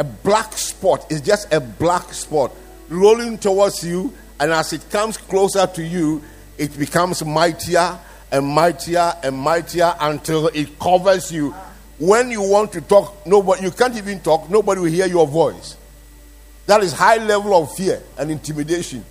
a 0.00 0.04
black 0.04 0.54
spot. 0.54 1.06
It's 1.10 1.20
just 1.20 1.52
a 1.52 1.60
black 1.60 2.14
spot 2.14 2.52
rolling 2.88 3.36
towards 3.36 3.84
you, 3.84 4.12
and 4.40 4.50
as 4.50 4.72
it 4.72 4.88
comes 4.90 5.18
closer 5.18 5.66
to 5.66 5.82
you, 5.84 6.22
it 6.56 6.76
becomes 6.78 7.22
mightier 7.22 7.98
and 8.32 8.46
mightier 8.46 9.12
and 9.22 9.36
mightier 9.36 9.94
until 10.00 10.48
it 10.48 10.78
covers 10.78 11.30
you. 11.30 11.54
When 11.98 12.30
you 12.30 12.40
want 12.40 12.72
to 12.72 12.80
talk, 12.80 13.26
nobody 13.26 13.64
you 13.64 13.70
can't 13.70 13.94
even 13.94 14.20
talk, 14.20 14.48
nobody 14.48 14.80
will 14.80 14.90
hear 14.90 15.06
your 15.06 15.26
voice. 15.26 15.76
That 16.64 16.82
is 16.82 16.94
high 16.94 17.18
level 17.18 17.54
of 17.54 17.74
fear 17.74 18.02
and 18.16 18.30
intimidation. 18.30 19.04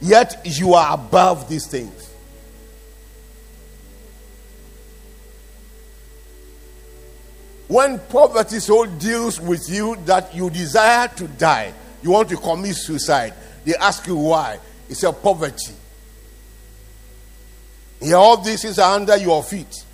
Yet 0.00 0.42
you 0.44 0.74
are 0.74 0.94
above 0.94 1.48
these 1.48 1.68
things. 1.68 2.11
When 7.72 7.98
poverty 7.98 8.60
so 8.60 8.84
deals 8.84 9.40
with 9.40 9.66
you 9.70 9.96
that 10.04 10.34
you 10.34 10.50
desire 10.50 11.08
to 11.08 11.26
die, 11.26 11.72
you 12.02 12.10
want 12.10 12.28
to 12.28 12.36
commit 12.36 12.76
suicide, 12.76 13.32
they 13.64 13.74
ask 13.76 14.06
you 14.06 14.14
why. 14.14 14.58
It's 14.90 15.02
a 15.04 15.10
poverty. 15.10 15.72
Yeah, 18.02 18.16
all 18.16 18.36
this 18.36 18.66
is 18.66 18.78
under 18.78 19.16
your 19.16 19.42
feet. 19.42 19.86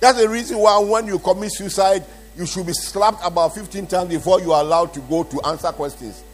That's 0.00 0.18
the 0.18 0.28
reason 0.28 0.58
why 0.58 0.80
when 0.80 1.06
you 1.06 1.20
commit 1.20 1.52
suicide, 1.52 2.04
you 2.36 2.44
should 2.44 2.66
be 2.66 2.72
slapped 2.72 3.24
about 3.24 3.54
15 3.54 3.86
times 3.86 4.08
before 4.10 4.40
you 4.40 4.52
are 4.52 4.62
allowed 4.62 4.92
to 4.94 5.00
go 5.02 5.22
to 5.22 5.40
answer 5.42 5.68
questions. 5.68 6.24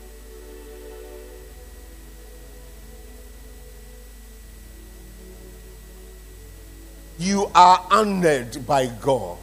You 7.19 7.51
are 7.55 7.87
honored 7.91 8.67
by 8.67 8.87
God. 8.87 9.39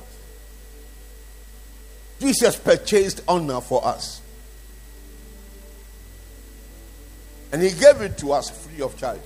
Jesus 2.19 2.55
purchased 2.55 3.21
honor 3.27 3.61
for 3.61 3.85
us. 3.85 4.21
And 7.51 7.61
he 7.61 7.69
gave 7.69 8.01
it 8.01 8.17
to 8.19 8.33
us 8.33 8.49
free 8.49 8.81
of 8.81 8.97
charge. 8.97 9.19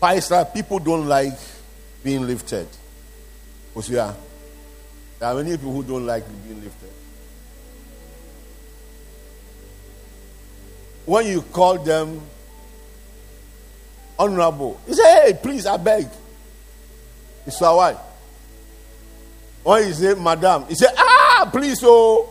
Pastor, 0.00 0.46
people 0.52 0.78
don't 0.78 1.06
like 1.06 1.38
being 2.02 2.26
lifted. 2.26 2.66
Because 3.68 3.90
yeah, 3.90 4.14
There 5.20 5.28
are 5.28 5.34
many 5.34 5.50
people 5.50 5.72
who 5.72 5.82
don't 5.82 6.06
like 6.06 6.24
being 6.44 6.62
lifted. 6.64 6.90
When 11.04 11.26
you 11.26 11.42
call 11.42 11.78
them 11.78 12.22
honorable, 14.20 14.78
He 14.86 14.92
say, 14.92 15.22
hey, 15.24 15.38
please, 15.42 15.64
I 15.64 15.78
beg. 15.78 16.06
It's 17.46 17.60
why. 17.60 17.96
When 19.62 19.86
you 19.88 19.94
say, 19.94 20.14
madam, 20.14 20.66
he 20.68 20.74
say, 20.74 20.86
ah, 20.96 21.48
please, 21.50 21.80
oh, 21.82 22.30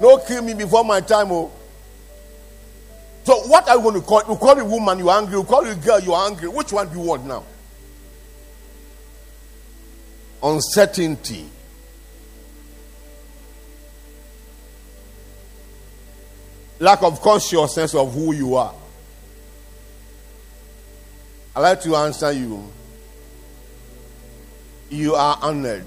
no 0.00 0.18
kill 0.18 0.42
me 0.42 0.54
before 0.54 0.84
my 0.84 1.00
time, 1.00 1.30
oh. 1.30 1.52
So 3.22 3.36
what 3.46 3.68
are 3.68 3.76
you 3.76 3.82
going 3.82 4.00
to 4.00 4.00
call? 4.00 4.22
You 4.28 4.36
call 4.36 4.58
a 4.58 4.64
woman, 4.64 4.98
you're 4.98 5.10
angry. 5.10 5.34
You 5.34 5.44
call 5.44 5.66
a 5.66 5.74
girl, 5.74 6.00
you're 6.00 6.16
angry. 6.16 6.48
Which 6.48 6.72
one 6.72 6.88
do 6.88 6.98
you 6.98 7.04
want 7.04 7.26
now? 7.26 7.44
Uncertainty. 10.42 11.46
Lack 16.78 17.02
of 17.02 17.20
consciousness 17.20 17.94
of 17.94 18.14
who 18.14 18.32
you 18.32 18.54
are. 18.54 18.74
I 21.58 21.60
like 21.60 21.80
to 21.82 21.96
answer 21.96 22.30
you. 22.30 22.62
You 24.90 25.16
are 25.16 25.36
honored. 25.42 25.86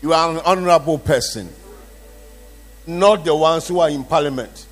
You 0.00 0.14
are 0.14 0.30
an 0.30 0.38
honorable 0.38 0.98
person. 0.98 1.50
Not 2.86 3.26
the 3.26 3.34
ones 3.34 3.68
who 3.68 3.80
are 3.80 3.90
in 3.90 4.04
parliament. 4.04 4.66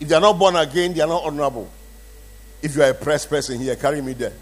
If 0.00 0.08
they 0.08 0.14
are 0.16 0.20
not 0.20 0.40
born 0.40 0.56
again, 0.56 0.92
they 0.92 1.00
are 1.02 1.06
not 1.06 1.22
honorable. 1.22 1.70
If 2.60 2.74
you 2.74 2.82
are 2.82 2.90
a 2.90 2.94
press 2.94 3.24
person 3.24 3.60
here, 3.60 3.76
carry 3.76 4.02
me 4.02 4.14
there. 4.14 4.32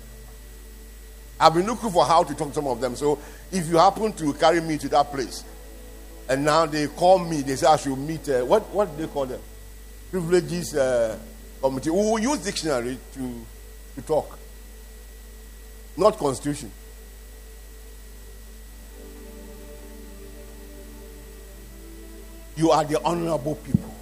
I've 1.39 1.53
been 1.53 1.67
looking 1.67 1.91
for 1.91 2.07
how 2.07 2.23
to 2.23 2.35
talk 2.35 2.49
to 2.49 2.55
some 2.55 2.69
of 2.69 2.81
them. 2.81 2.97
So 2.97 3.19
if 3.53 3.69
you 3.69 3.77
happen 3.77 4.15
to 4.15 4.33
carry 4.33 4.63
me 4.63 4.79
to 4.79 4.89
that 4.89 5.13
place, 5.13 5.45
and 6.27 6.43
now 6.43 6.65
they 6.65 6.87
call 6.87 7.19
me, 7.19 7.43
they 7.43 7.57
say 7.57 7.67
I 7.67 7.77
should 7.77 7.99
meet. 7.99 8.27
Uh, 8.31 8.47
what 8.47 8.67
what 8.71 8.97
do 8.97 9.07
they 9.07 9.13
call 9.13 9.27
them? 9.27 9.43
Privileges 10.11 10.75
uh, 10.75 11.19
committee. 11.61 11.91
We 11.91 11.97
will 11.97 12.19
use 12.19 12.39
dictionary 12.39 12.99
to 13.15 13.47
to 13.95 14.03
talk, 14.03 14.39
not 15.97 16.19
constitution. 16.19 16.71
You 22.57 22.71
are 22.71 22.85
the 22.85 23.01
honorable 23.03 23.55
people. 23.55 23.95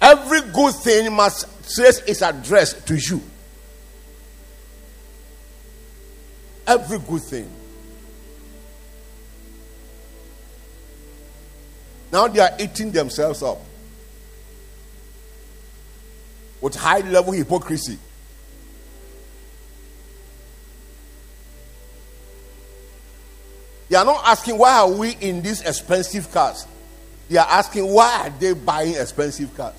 Every 0.00 0.40
good 0.52 0.74
thing 0.74 1.12
must 1.12 1.46
trace 1.74 1.98
its 2.00 2.22
address 2.22 2.72
to 2.84 2.94
you. 2.94 3.22
Every 6.66 6.98
good 6.98 7.22
thing. 7.22 7.50
Now 12.10 12.28
they 12.28 12.40
are 12.40 12.52
eating 12.58 12.90
themselves 12.90 13.42
up 13.42 13.58
with 16.64 16.74
high 16.74 17.00
level 17.00 17.34
hypocrisy. 17.34 17.98
They 23.90 23.96
are 23.96 24.04
not 24.06 24.22
asking 24.24 24.56
why 24.56 24.78
are 24.78 24.90
we 24.90 25.10
in 25.20 25.42
these 25.42 25.60
expensive 25.60 26.32
cars? 26.32 26.66
They 27.28 27.36
are 27.36 27.46
asking 27.46 27.86
why 27.92 28.28
are 28.28 28.30
they 28.30 28.54
buying 28.54 28.94
expensive 28.94 29.54
cars? 29.54 29.74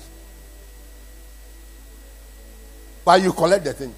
Why 3.02 3.16
you 3.16 3.32
collect 3.32 3.64
the 3.64 3.72
thing? 3.72 3.92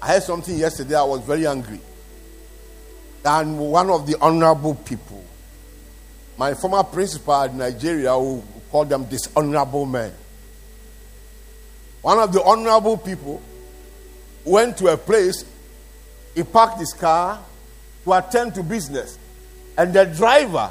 I 0.00 0.12
heard 0.12 0.22
something 0.22 0.56
yesterday. 0.56 0.94
I 0.94 1.02
was 1.02 1.22
very 1.22 1.48
angry. 1.48 1.80
And 3.24 3.58
one 3.58 3.90
of 3.90 4.06
the 4.06 4.16
honorable 4.20 4.76
people, 4.76 5.24
my 6.38 6.54
former 6.54 6.84
principal 6.84 7.42
in 7.42 7.58
Nigeria, 7.58 8.12
who 8.14 8.44
called 8.70 8.90
them 8.90 9.06
dishonorable 9.06 9.86
men. 9.86 10.12
One 12.02 12.18
of 12.18 12.32
the 12.32 12.42
honorable 12.42 12.96
people 12.96 13.42
went 14.44 14.78
to 14.78 14.88
a 14.88 14.96
place, 14.96 15.44
he 16.34 16.42
parked 16.42 16.78
his 16.78 16.92
car 16.92 17.38
to 18.04 18.12
attend 18.12 18.54
to 18.54 18.62
business. 18.62 19.18
And 19.76 19.92
the 19.92 20.06
driver 20.06 20.70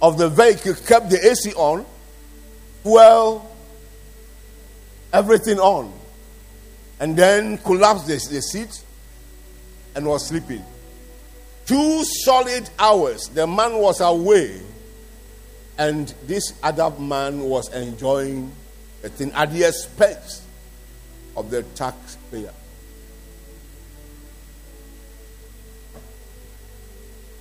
of 0.00 0.16
the 0.16 0.28
vehicle 0.28 0.74
kept 0.74 1.10
the 1.10 1.18
AC 1.30 1.52
on, 1.54 1.84
well, 2.84 3.50
everything 5.12 5.58
on, 5.58 5.92
and 6.98 7.16
then 7.16 7.58
collapsed 7.58 8.06
the, 8.06 8.14
the 8.14 8.40
seat 8.40 8.84
and 9.94 10.06
was 10.06 10.26
sleeping. 10.26 10.64
Two 11.66 12.04
solid 12.24 12.68
hours, 12.78 13.28
the 13.28 13.46
man 13.46 13.74
was 13.74 14.00
away, 14.00 14.60
and 15.78 16.08
this 16.24 16.54
other 16.62 16.90
man 16.98 17.40
was 17.40 17.72
enjoying 17.74 18.50
the 19.02 19.08
thing 19.08 19.32
at 19.32 19.52
the 19.52 19.64
expense 19.64 20.46
of 21.36 21.50
the 21.50 21.62
taxpayer. 21.62 22.52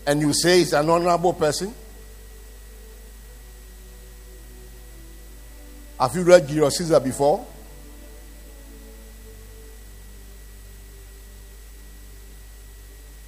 And 0.08 0.22
you 0.22 0.34
say 0.34 0.60
he's 0.60 0.74
an 0.74 0.90
honorable 0.90 1.34
person? 1.34 1.74
Have 6.00 6.16
you 6.16 6.24
read 6.24 6.48
Julius 6.48 6.78
Caesar 6.78 7.00
before? 7.00 7.46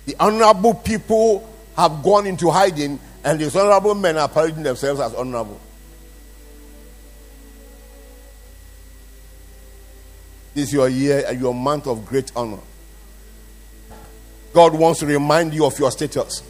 The 0.06 0.16
honorable 0.20 0.74
people 0.74 1.48
have 1.76 2.02
gone 2.02 2.26
into 2.26 2.50
hiding, 2.50 3.00
and 3.24 3.40
these 3.40 3.56
honorable 3.56 3.94
men 3.94 4.18
are 4.18 4.28
parading 4.28 4.64
themselves 4.64 5.00
as 5.00 5.14
honorable. 5.14 5.60
This 10.54 10.68
is 10.68 10.74
your 10.74 10.90
year 10.90 11.24
and 11.28 11.40
your 11.40 11.54
month 11.54 11.88
of 11.88 12.06
great 12.06 12.32
honor. 12.36 12.60
God 14.54 14.74
wants 14.74 15.00
to 15.00 15.06
remind 15.06 15.54
you 15.54 15.66
of 15.66 15.78
your 15.80 15.92
status. 15.92 16.44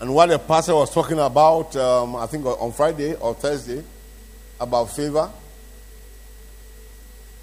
And 0.00 0.14
what 0.14 0.28
the 0.28 0.38
pastor 0.38 0.74
was 0.74 0.92
talking 0.92 1.18
about, 1.18 1.74
um, 1.76 2.16
I 2.16 2.26
think 2.26 2.44
on 2.44 2.72
Friday 2.72 3.14
or 3.14 3.34
Thursday, 3.34 3.82
about 4.60 4.94
favor. 4.94 5.30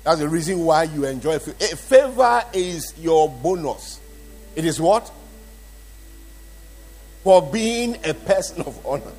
That's 0.04 0.19
the 0.19 0.28
reason 0.28 0.60
why 0.60 0.84
you 0.84 1.06
enjoy 1.06 1.39
favor. 1.39 1.58
A 1.62 1.76
favor 1.76 2.43
is 2.54 2.93
your 2.98 3.30
bonus. 3.30 4.00
It 4.56 4.65
is 4.65 4.80
what? 4.80 5.12
For 7.24 7.41
being 7.41 7.98
a 8.04 8.13
person 8.13 8.62
of 8.63 8.86
honor. 8.86 9.13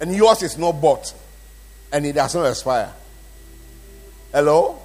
And 0.00 0.14
yours 0.14 0.42
is 0.42 0.56
not 0.58 0.80
bought. 0.80 1.12
And 1.92 2.06
it 2.06 2.12
does 2.14 2.34
not 2.34 2.46
expire. 2.46 2.92
Hello? 4.32 4.78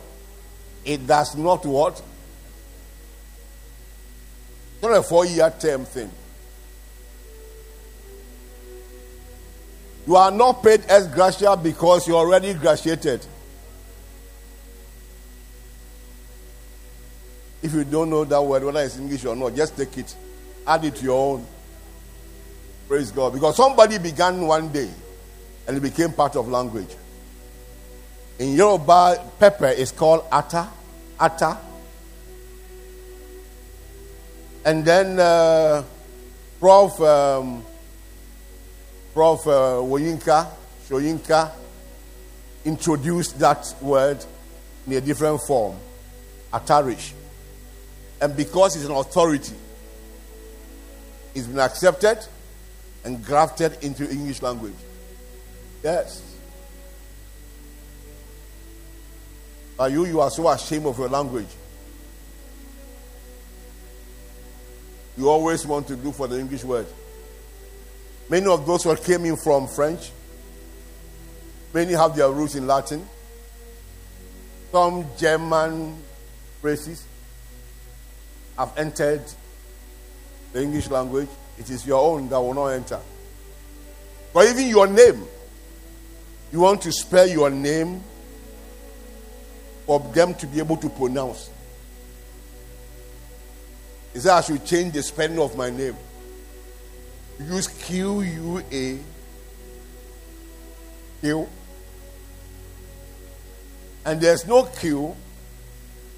It 0.86 1.06
does 1.06 1.36
not 1.36 1.66
what? 1.66 2.02
It's 4.74 4.82
not 4.82 4.92
a 4.98 5.04
four 5.04 5.26
year 5.26 5.54
term 5.60 5.86
thing. 5.86 6.10
You 10.06 10.18
are 10.18 10.32
not 10.32 10.62
paid 10.64 10.84
ex 10.88 11.08
gratia 11.08 11.56
because 11.56 12.08
you 12.08 12.16
already 12.16 12.54
graduated. 12.54 13.26
If 17.62 17.74
you 17.74 17.86
don't 17.86 18.10
know 18.10 18.26
that 18.26 18.42
word, 18.42 18.66
whether 18.66 18.82
it's 18.82 18.98
English 18.98 19.24
or 19.24 19.38
not, 19.38 19.56
just 19.56 19.78
take 19.78 19.98
it, 19.98 20.14
add 20.68 20.84
it 20.84 20.96
to 20.98 21.04
your 21.06 21.36
own. 21.36 21.46
Praise 22.88 23.12
God. 23.12 23.34
Because 23.34 23.56
somebody 23.56 23.98
began 23.98 24.46
one 24.46 24.70
day 24.70 24.90
and 25.68 25.78
it 25.78 25.80
became 25.80 26.12
part 26.12 26.36
of 26.36 26.48
language. 26.48 26.96
In 28.40 28.54
Yoruba, 28.56 29.32
pepper 29.40 29.68
is 29.68 29.92
called 29.92 30.26
ata. 30.32 30.68
Ata. 31.20 31.58
And 34.66 34.84
then 34.84 35.20
uh, 35.20 35.84
Prof. 36.60 37.00
Um, 37.02 37.64
Prof. 39.14 39.48
Uh, 39.48 39.52
Woyinka, 39.84 40.48
Shoyinka, 40.88 41.52
introduced 42.66 43.40
that 43.40 43.74
word 43.82 44.24
in 44.88 44.94
a 44.94 45.02
different 45.02 45.42
form, 45.42 45.78
Atarish. 46.52 47.14
And 48.22 48.36
because 48.36 48.76
it's 48.76 48.86
an 48.86 48.92
authority, 48.92 49.54
it's 51.36 51.48
been 51.48 51.60
accepted 51.60 52.20
and 53.04 53.24
grafted 53.24 53.78
into 53.84 54.10
English 54.10 54.42
language. 54.42 54.76
Yes. 55.84 56.22
Are 59.78 59.90
you, 59.90 60.06
you 60.06 60.20
are 60.22 60.30
so 60.30 60.48
ashamed 60.50 60.86
of 60.86 60.98
your 60.98 61.10
language. 61.10 61.48
You 65.18 65.30
always 65.30 65.66
want 65.66 65.88
to 65.88 65.96
look 65.96 66.16
for 66.16 66.28
the 66.28 66.40
English 66.40 66.64
word. 66.64 66.88
Many 68.30 68.48
of 68.48 68.66
those 68.66 68.84
who 68.84 68.96
came 68.96 69.26
in 69.26 69.36
from 69.36 69.68
French, 69.68 70.12
many 71.74 71.94
have 71.94 72.16
their 72.16 72.32
roots 72.32 72.56
in 72.56 72.66
Latin, 72.66 73.08
some 74.72 75.06
German 75.18 75.96
phrases 76.62 77.06
have 78.58 78.76
entered 78.78 79.22
the 80.52 80.64
English 80.64 80.90
language. 80.90 81.30
It 81.58 81.70
is 81.70 81.86
your 81.86 82.02
own 82.02 82.30
that 82.30 82.40
will 82.40 82.54
not 82.54 82.68
enter. 82.68 83.00
But 84.34 84.50
even 84.50 84.68
your 84.68 84.88
name, 84.88 85.26
you 86.52 86.60
want 86.60 86.82
to 86.82 86.92
spell 86.92 87.28
your 87.28 87.50
name 87.50 88.04
for 89.86 90.00
them 90.00 90.34
to 90.36 90.48
be 90.48 90.60
able 90.60 90.78
to 90.78 90.90
pronounce. 90.90 91.50
He 94.14 94.20
said, 94.20 94.32
I 94.32 94.42
should 94.42 94.66
change 94.66 94.94
the 94.94 95.04
spelling 95.04 95.40
of 95.40 95.56
my 95.58 95.70
name. 95.70 95.96
Use 97.40 97.68
Q 97.68 98.22
U 98.22 98.64
A 98.72 99.00
Q. 101.22 101.50
And 104.06 104.22
there's 104.22 104.46
no 104.46 104.64
Q 104.64 105.16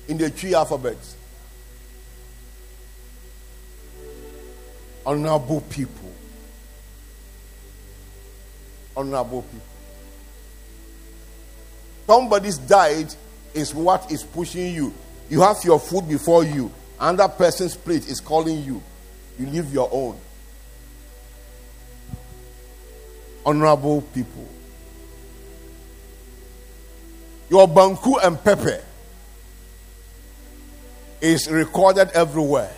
in 0.08 0.18
the 0.18 0.30
three 0.30 0.54
alphabets. 0.54 1.15
Honorable 5.06 5.62
people. 5.62 6.12
Honorable 8.98 9.42
people. 9.44 9.60
Somebody's 12.08 12.58
died 12.58 13.14
is 13.54 13.74
what 13.74 14.12
is 14.12 14.24
pushing 14.24 14.74
you. 14.74 14.94
You 15.30 15.42
have 15.42 15.58
your 15.64 15.80
food 15.80 16.08
before 16.08 16.44
you. 16.44 16.72
Another 17.00 17.34
person's 17.34 17.76
plate 17.76 18.08
is 18.08 18.20
calling 18.20 18.64
you. 18.64 18.82
You 19.40 19.48
leave 19.48 19.74
your 19.74 19.90
own. 19.92 20.18
Honorable 23.46 24.02
people. 24.02 24.48
Your 27.50 27.68
banku 27.68 28.16
and 28.24 28.42
pepper 28.44 28.82
is 31.22 31.50
recorded 31.50 32.10
everywhere. 32.12 32.74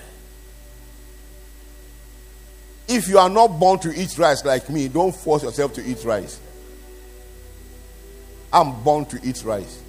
If 2.88 3.10
you 3.10 3.18
are 3.18 3.30
not 3.30 3.48
born 3.60 3.80
to 3.80 3.94
eat 3.94 4.18
rice 4.18 4.46
like 4.46 4.70
me, 4.70 4.88
don't 4.88 5.14
force 5.14 5.44
yourself 5.44 5.74
to 5.74 5.86
eat 5.86 6.04
rice. 6.06 6.40
I'm 8.52 8.82
born 8.82 9.06
to 9.08 9.20
eat 9.24 9.44
rice. 9.44 9.84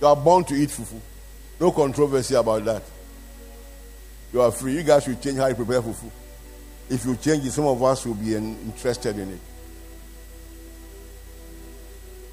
You 0.00 0.06
are 0.08 0.16
born 0.16 0.44
to 0.44 0.54
eat 0.54 0.68
fufu. 0.68 1.00
No 1.58 1.72
controversy 1.72 2.34
about 2.34 2.64
that. 2.64 2.82
You 4.32 4.42
are 4.42 4.50
free. 4.50 4.74
You 4.74 4.82
guys 4.82 5.04
should 5.04 5.22
change 5.22 5.38
how 5.38 5.46
you 5.46 5.54
prepare 5.54 5.80
fufu. 5.80 6.10
If 6.90 7.06
you 7.06 7.16
change 7.16 7.46
it, 7.46 7.52
some 7.52 7.66
of 7.66 7.82
us 7.82 8.04
will 8.04 8.14
be 8.14 8.34
interested 8.34 9.18
in 9.18 9.30
it. 9.30 9.40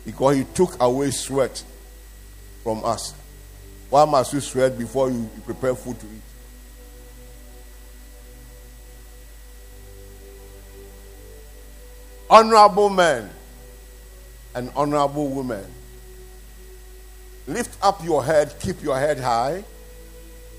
Because 0.06 0.36
he 0.36 0.44
took 0.44 0.82
away 0.82 1.12
sweat 1.12 1.64
from 2.64 2.84
us. 2.84 3.14
Why 3.90 4.06
must 4.06 4.34
you 4.34 4.42
sweat 4.42 4.78
before 4.78 5.10
you 5.10 5.30
prepare 5.46 5.76
food 5.76 6.00
to 6.00 6.06
eat? 6.08 6.22
Honorable 12.30 12.90
men 12.90 13.30
and 14.56 14.72
honorable 14.76 15.30
women 15.30 15.66
Lift 17.50 17.84
up 17.84 18.06
your 18.06 18.24
head, 18.24 18.54
keep 18.60 18.84
your 18.84 19.00
head 19.00 19.20
high, 19.20 19.64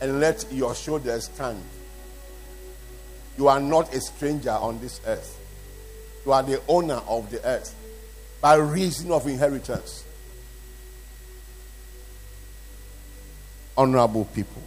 and 0.02 0.18
let 0.18 0.44
your 0.50 0.74
shoulders 0.74 1.26
stand. 1.26 1.62
You 3.38 3.46
are 3.46 3.60
not 3.60 3.94
a 3.94 4.00
stranger 4.00 4.50
on 4.50 4.80
this 4.80 5.00
earth. 5.06 5.38
You 6.26 6.32
are 6.32 6.42
the 6.42 6.60
owner 6.66 7.00
of 7.06 7.30
the 7.30 7.46
earth 7.46 7.76
by 8.40 8.56
reason 8.56 9.12
of 9.12 9.28
inheritance. 9.28 10.04
Honorable 13.76 14.24
people. 14.24 14.62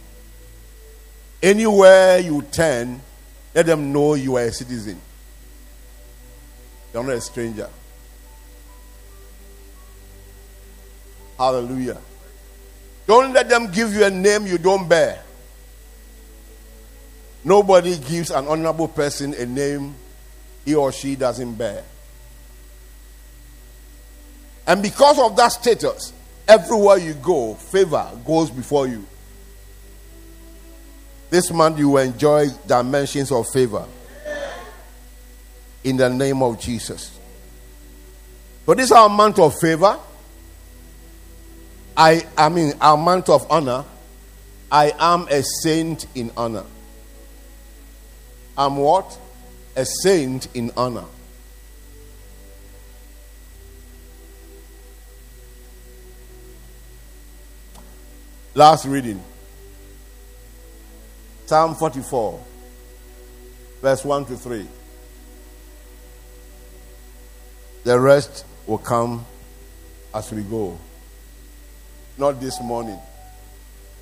Anywhere 1.42 2.20
you 2.20 2.40
turn, 2.40 3.02
let 3.54 3.66
them 3.66 3.92
know 3.92 4.14
you 4.14 4.36
are 4.36 4.44
a 4.44 4.52
citizen. 4.52 4.98
You're 6.94 7.02
not 7.02 7.12
a 7.16 7.20
stranger. 7.20 7.68
Hallelujah. 11.36 11.98
Don't 13.08 13.32
let 13.32 13.48
them 13.48 13.70
give 13.72 13.92
you 13.92 14.04
a 14.04 14.10
name 14.10 14.46
you 14.46 14.58
don't 14.58 14.88
bear. 14.88 15.20
Nobody 17.42 17.98
gives 17.98 18.30
an 18.30 18.46
honorable 18.46 18.86
person 18.88 19.34
a 19.34 19.44
name 19.44 19.94
he 20.64 20.76
or 20.76 20.92
she 20.92 21.16
doesn't 21.16 21.54
bear. 21.56 21.82
And 24.66 24.80
because 24.80 25.18
of 25.18 25.36
that 25.36 25.48
status, 25.48 26.12
everywhere 26.46 26.98
you 26.98 27.14
go, 27.14 27.54
favor 27.54 28.08
goes 28.24 28.50
before 28.50 28.86
you. 28.86 29.04
This 31.28 31.50
month 31.52 31.78
you 31.78 31.90
will 31.90 31.98
enjoy 31.98 32.46
dimensions 32.66 33.32
of 33.32 33.46
favor. 33.52 33.84
In 35.84 35.96
the 35.96 36.08
name 36.08 36.42
of 36.42 36.58
Jesus. 36.58 37.18
So 38.66 38.74
this 38.74 38.86
is 38.86 38.92
our 38.92 39.08
month 39.08 39.38
of 39.38 39.54
favor. 39.60 39.98
I, 41.96 42.26
I 42.36 42.48
mean, 42.48 42.72
our 42.80 42.96
month 42.96 43.28
of 43.28 43.46
honor. 43.50 43.84
I 44.72 44.92
am 44.98 45.28
a 45.30 45.42
saint 45.62 46.06
in 46.14 46.32
honor. 46.36 46.64
I'm 48.56 48.76
what? 48.76 49.16
A 49.76 49.84
saint 49.84 50.48
in 50.54 50.72
honor. 50.76 51.04
Last 58.54 58.86
reading 58.86 59.20
Psalm 61.46 61.74
44, 61.74 62.40
verse 63.82 64.04
1 64.04 64.24
to 64.26 64.36
3. 64.36 64.66
The 67.84 68.00
rest 68.00 68.46
will 68.66 68.78
come 68.78 69.26
as 70.14 70.32
we 70.32 70.42
go. 70.42 70.78
Not 72.16 72.40
this 72.40 72.60
morning. 72.62 72.98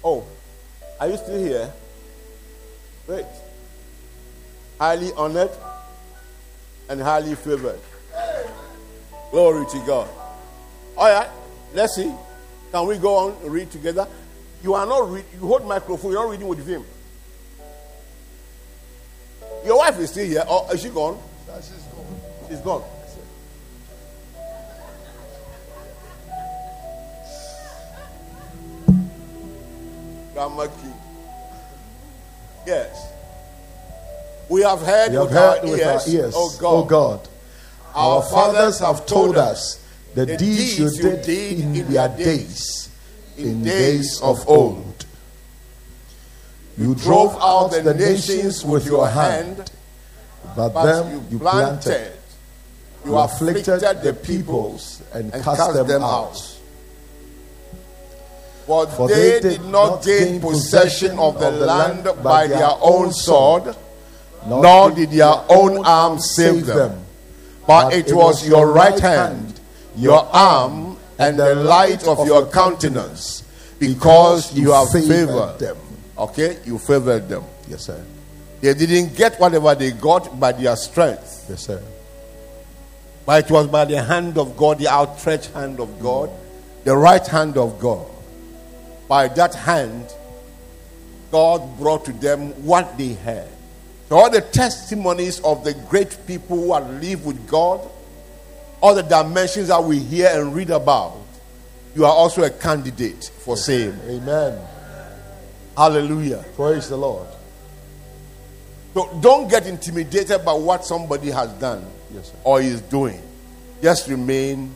Oh, 0.05 0.25
are 1.01 1.09
you 1.09 1.17
still 1.17 1.39
here? 1.39 1.73
Great. 3.07 3.27
Highly 4.79 5.13
honored 5.17 5.51
and 6.89 7.01
highly 7.01 7.35
favored. 7.35 7.81
Glory 9.33 9.67
to 9.73 9.79
God. 9.87 10.09
All 10.97 11.09
right, 11.09 11.29
let's 11.75 11.97
see. 11.97 12.13
Can 12.71 12.87
we 12.87 12.99
go 12.99 13.17
on 13.17 13.37
and 13.43 13.53
read 13.53 13.71
together? 13.71 14.07
You 14.63 14.75
are 14.75 14.87
not 14.87 15.11
read, 15.11 15.25
you 15.33 15.41
hold 15.41 15.67
microphone, 15.67 16.13
you're 16.13 16.23
not 16.23 16.31
reading 16.31 16.47
with 16.47 16.65
him. 16.67 16.85
Your 19.65 19.79
wife 19.79 19.99
is 19.99 20.11
still 20.11 20.27
here, 20.27 20.45
or 20.49 20.73
is 20.73 20.83
she 20.83 20.91
gone? 20.91 21.19
She's 21.57 21.83
gone. 21.83 22.21
She's 22.49 22.61
gone. 22.61 22.85
Yes. 32.67 33.13
We 34.49 34.63
have 34.63 34.81
heard, 34.81 35.11
We 35.11 35.17
have 35.17 35.25
with, 35.25 35.33
heard 35.33 35.59
our 35.59 35.71
with 35.71 35.81
ears, 35.81 36.07
our 36.07 36.15
ears, 36.15 36.35
oh 36.37 36.57
God, 36.61 36.75
O 36.75 36.85
God. 36.85 37.29
Our 37.95 38.23
fathers 38.23 38.79
have 38.81 39.07
told 39.07 39.37
us 39.37 39.83
the 40.15 40.27
the 40.27 40.37
deeds 40.37 40.79
you 40.79 40.87
deeds 40.87 40.99
you 40.99 41.03
did 41.11 41.23
did 41.23 41.59
in 41.61 41.77
in 41.77 41.93
their 41.93 42.09
days, 42.09 42.91
in 43.37 43.63
days 43.63 44.21
of 44.23 44.47
old. 44.49 45.07
You 46.79 46.95
drove 46.95 47.37
out 47.41 47.69
the 47.69 47.95
nations 47.95 48.65
with 48.65 48.87
your 48.87 49.09
hand, 49.09 49.71
but 50.57 50.71
them 50.85 51.27
you 51.31 51.39
planted. 51.39 52.13
You 53.05 53.17
afflicted 53.17 53.81
the 54.03 54.15
peoples 54.15 55.03
and 55.13 55.33
cast 55.33 55.75
them 55.75 56.03
out. 56.03 56.52
For, 58.67 58.87
For 58.87 59.09
they, 59.09 59.41
did 59.41 59.65
not 59.65 60.05
gain 60.05 60.41
possession 60.41 61.19
of 61.19 61.39
the 61.41 61.51
land 61.51 62.09
by 62.23 62.47
their 62.47 62.71
own 62.81 63.13
sword, 63.13 63.75
nor 64.47 64.91
did 64.91 65.11
their 65.11 65.35
own 65.49 65.85
arm 65.85 66.19
save 66.21 66.67
them. 66.67 67.05
But 67.67 67.93
it 67.93 68.13
was 68.13 68.47
your 68.47 68.73
right 68.73 68.99
hand, 68.99 69.61
your 69.97 70.25
arm, 70.33 70.97
and 71.19 71.39
the 71.39 71.55
light 71.55 72.07
of 72.07 72.27
your 72.27 72.47
countenance, 72.47 73.43
because 73.79 74.53
you 74.55 74.73
have 74.73 74.91
favored 74.91 75.59
them. 75.59 75.77
Okay, 76.17 76.59
you 76.65 76.79
favored 76.79 77.29
them. 77.29 77.43
Yes, 77.69 77.83
sir. 77.87 78.03
They 78.61 78.75
didn't 78.75 79.17
get 79.17 79.41
whatever 79.41 79.75
they 79.75 79.91
got 79.91 80.39
by 80.39 80.53
their 80.53 80.77
strength, 80.77 81.47
Yes, 81.49 81.67
sir. 81.67 81.83
but 83.27 83.45
it 83.45 83.51
was 83.51 83.67
by 83.67 83.85
the 83.87 84.01
hand 84.03 84.39
of 84.39 84.57
God, 84.57 84.79
the 84.79 84.87
outstretched 84.89 85.51
hand 85.53 85.81
of 85.81 86.01
God, 86.01 86.31
the 86.85 86.97
right 86.97 87.27
hand 87.27 87.57
of 87.57 87.81
God. 87.81 88.07
By 89.13 89.29
that 89.29 89.55
hand, 89.55 90.07
God 91.31 91.77
brought 91.79 92.07
to 92.07 92.15
them 92.15 92.53
what 92.65 92.97
they 92.97 93.13
had. 93.13 93.47
So, 94.09 94.17
all 94.17 94.31
the 94.31 94.41
testimonies 94.41 95.39
of 95.41 95.65
the 95.65 95.75
great 95.91 96.17
people 96.27 96.57
who 96.57 96.73
have 96.73 96.89
lived 96.99 97.27
with 97.27 97.47
God, 97.47 97.87
all 98.81 98.95
the 98.95 99.03
dimensions 99.03 99.69
that 99.69 99.85
we 99.85 99.99
hear 99.99 100.31
and 100.33 100.55
read 100.55 100.71
about, 100.71 101.19
you 101.95 102.07
are 102.07 102.11
also 102.11 102.43
a 102.45 102.49
candidate 102.49 103.31
for 103.41 103.55
same. 103.55 104.01
Amen. 104.09 104.59
Hallelujah. 105.77 106.43
Praise 106.57 106.89
the 106.89 106.97
Lord. 106.97 107.27
So 108.95 109.15
don't 109.21 109.47
get 109.47 109.67
intimidated 109.67 110.43
by 110.43 110.55
what 110.55 110.87
somebody 110.87 111.31
has 111.31 111.51
done 111.61 111.85
Yes, 112.15 112.29
sir. 112.29 112.35
or 112.45 112.63
is 112.63 112.81
doing. 112.81 113.21
Just 113.83 114.09
remain 114.09 114.73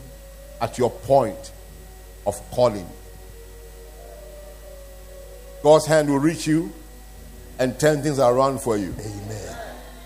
at 0.61 0.77
your 0.77 0.91
point 0.91 1.53
of 2.27 2.39
calling. 2.51 2.87
God's 5.67 5.87
hand 5.87 6.09
will 6.09 6.21
reach 6.21 6.47
you 6.47 6.71
and 7.59 7.77
turn 7.81 8.01
things 8.01 8.21
around 8.21 8.61
for 8.61 8.77
you. 8.77 8.95
Amen. 9.01 9.57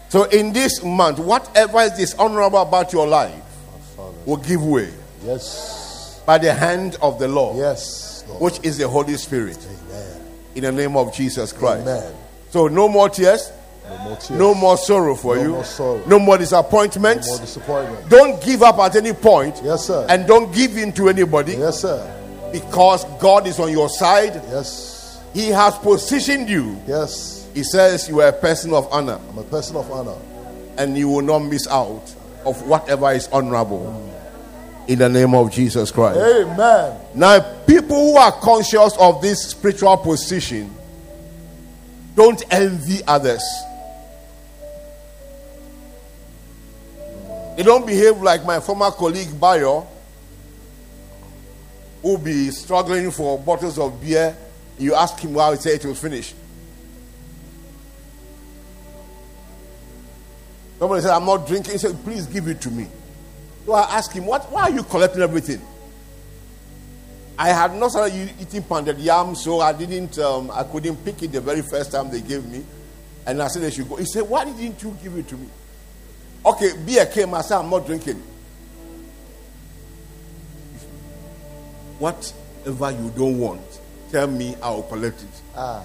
So 0.09 0.25
in 0.25 0.55
this 0.55 0.83
month, 0.83 1.18
whatever 1.18 1.81
is 1.83 1.92
dishonorable 1.92 2.62
about 2.62 2.94
your 2.94 3.07
life 3.07 3.35
will 4.25 4.38
give 4.38 4.64
way 4.64 4.88
Yes. 5.23 6.18
by 6.25 6.38
the 6.38 6.55
hand 6.55 6.96
of 7.03 7.18
the 7.18 7.29
Lord, 7.29 7.59
Yes. 7.59 8.25
Lord. 8.27 8.40
which 8.40 8.61
is 8.62 8.79
the 8.79 8.88
Holy 8.88 9.18
Spirit. 9.18 9.59
Amen. 9.59 10.20
In 10.55 10.62
the 10.64 10.73
name 10.73 10.96
of 10.96 11.12
Jesus 11.12 11.53
Christ. 11.53 11.83
Amen. 11.83 12.11
So 12.51 12.68
no 12.68 12.88
more 12.88 13.11
tears, 13.11 13.53
No 13.87 13.99
more 13.99 14.16
tears. 14.16 14.31
no 14.31 14.55
more 14.55 14.79
sorrow 14.79 15.14
for 15.14 15.37
No 15.37 15.42
you, 15.42 15.49
more 15.51 15.64
sorrow. 15.64 16.01
no 16.07 16.18
more 16.18 16.38
disappointments. 16.38 17.27
No 17.27 17.33
more 17.35 17.40
disappointment. 17.44 18.09
Don't 18.09 18.42
give 18.42 18.62
up 18.62 18.79
at 18.79 18.96
any 18.96 19.12
point. 19.12 19.61
Yes, 19.62 19.85
sir. 19.85 20.07
And 20.09 20.27
don't 20.27 20.55
give 20.55 20.79
in 20.79 20.90
to 20.94 21.11
anybody 21.11 21.57
Yes, 21.57 21.81
sir. 21.81 22.01
because 22.51 23.05
God 23.20 23.46
is 23.46 23.61
on 23.61 23.70
your 23.70 23.90
side. 23.90 24.40
Yes. 24.51 24.89
He 25.33 25.49
has 25.49 25.77
positioned 25.79 26.49
you. 26.49 26.81
Yes. 26.87 27.49
He 27.55 27.62
says 27.64 28.09
you 28.09 28.21
are 28.21 28.29
a 28.29 28.33
person 28.33 28.73
of 28.73 28.87
honor 28.93 29.19
I'm 29.29 29.38
a 29.38 29.43
person 29.45 29.77
of 29.77 29.90
honor. 29.90 30.16
and 30.79 30.97
you 30.97 31.09
will 31.09 31.23
not 31.23 31.40
miss 31.40 31.66
out 31.69 32.14
of 32.45 32.66
whatever 32.66 33.11
is 33.12 33.29
honorable. 33.29 34.07
In 34.88 34.99
the 34.99 35.09
name 35.09 35.35
of 35.35 35.53
Jesus 35.53 35.90
Christ. 35.93 36.19
Amen. 36.19 37.01
Now, 37.14 37.38
people 37.64 37.97
who 37.97 38.16
are 38.16 38.33
conscious 38.33 38.97
of 38.99 39.21
this 39.23 39.51
spiritual 39.51 39.97
position 39.99 40.75
don't 42.16 42.43
envy 42.53 43.01
others. 43.07 43.43
They 47.57 47.62
don't 47.62 47.87
behave 47.87 48.21
like 48.23 48.45
my 48.45 48.59
former 48.59 48.90
colleague 48.90 49.38
Bayo, 49.38 49.87
who 52.03 52.16
be 52.19 52.51
struggling 52.51 53.11
for 53.11 53.38
bottles 53.38 53.79
of 53.79 54.01
beer. 54.01 54.35
You 54.81 54.95
ask 54.95 55.19
him 55.21 55.35
why 55.35 55.51
he 55.51 55.57
said 55.61 55.75
it 55.75 55.85
was 55.85 56.01
finished. 56.01 56.35
Somebody 60.79 61.03
said, 61.03 61.11
I'm 61.11 61.27
not 61.27 61.47
drinking. 61.47 61.73
He 61.73 61.79
said, 61.79 62.03
please 62.03 62.27
give 62.27 62.49
it 62.49 62.62
to 62.62 62.71
me. 62.71 62.88
So 63.66 63.75
I 63.75 63.83
asked 63.99 64.12
him, 64.12 64.25
what, 64.25 64.51
why 64.51 64.62
are 64.62 64.71
you 64.71 64.83
collecting 64.83 65.21
everything? 65.21 65.61
I 67.38 67.49
had 67.49 67.75
not 67.75 67.90
started 67.90 68.33
eating 68.40 68.62
pounded 68.62 68.99
yam, 68.99 69.35
so 69.35 69.61
I 69.61 69.75
didn't, 69.75 70.19
um, 70.19 70.51
I 70.51 70.62
couldn't 70.62 70.97
pick 71.05 71.23
it 71.23 71.33
the 71.33 71.43
very 71.43 71.61
first 71.61 71.93
time 71.93 72.11
they 72.11 72.23
gave 72.23 72.47
me. 72.47 72.64
And 73.27 73.43
I 73.43 73.49
said 73.49 73.62
they 73.62 73.71
should 73.71 73.88
go. 73.88 73.97
He 73.97 74.07
said, 74.07 74.23
why 74.23 74.47
didn't 74.47 74.83
you 74.83 74.97
give 75.03 75.14
it 75.16 75.29
to 75.29 75.37
me? 75.37 75.49
Okay, 76.47 76.73
beer 76.87 77.05
came. 77.05 77.35
I 77.35 77.43
said, 77.43 77.59
I'm 77.59 77.69
not 77.69 77.85
drinking. 77.85 78.23
Whatever 81.99 82.90
you 82.93 83.12
don't 83.14 83.38
want, 83.38 83.80
tell 84.11 84.27
me, 84.27 84.57
I 84.62 84.70
will 84.70 84.83
collect 84.83 85.23
it. 85.23 85.42
Ah. 85.57 85.85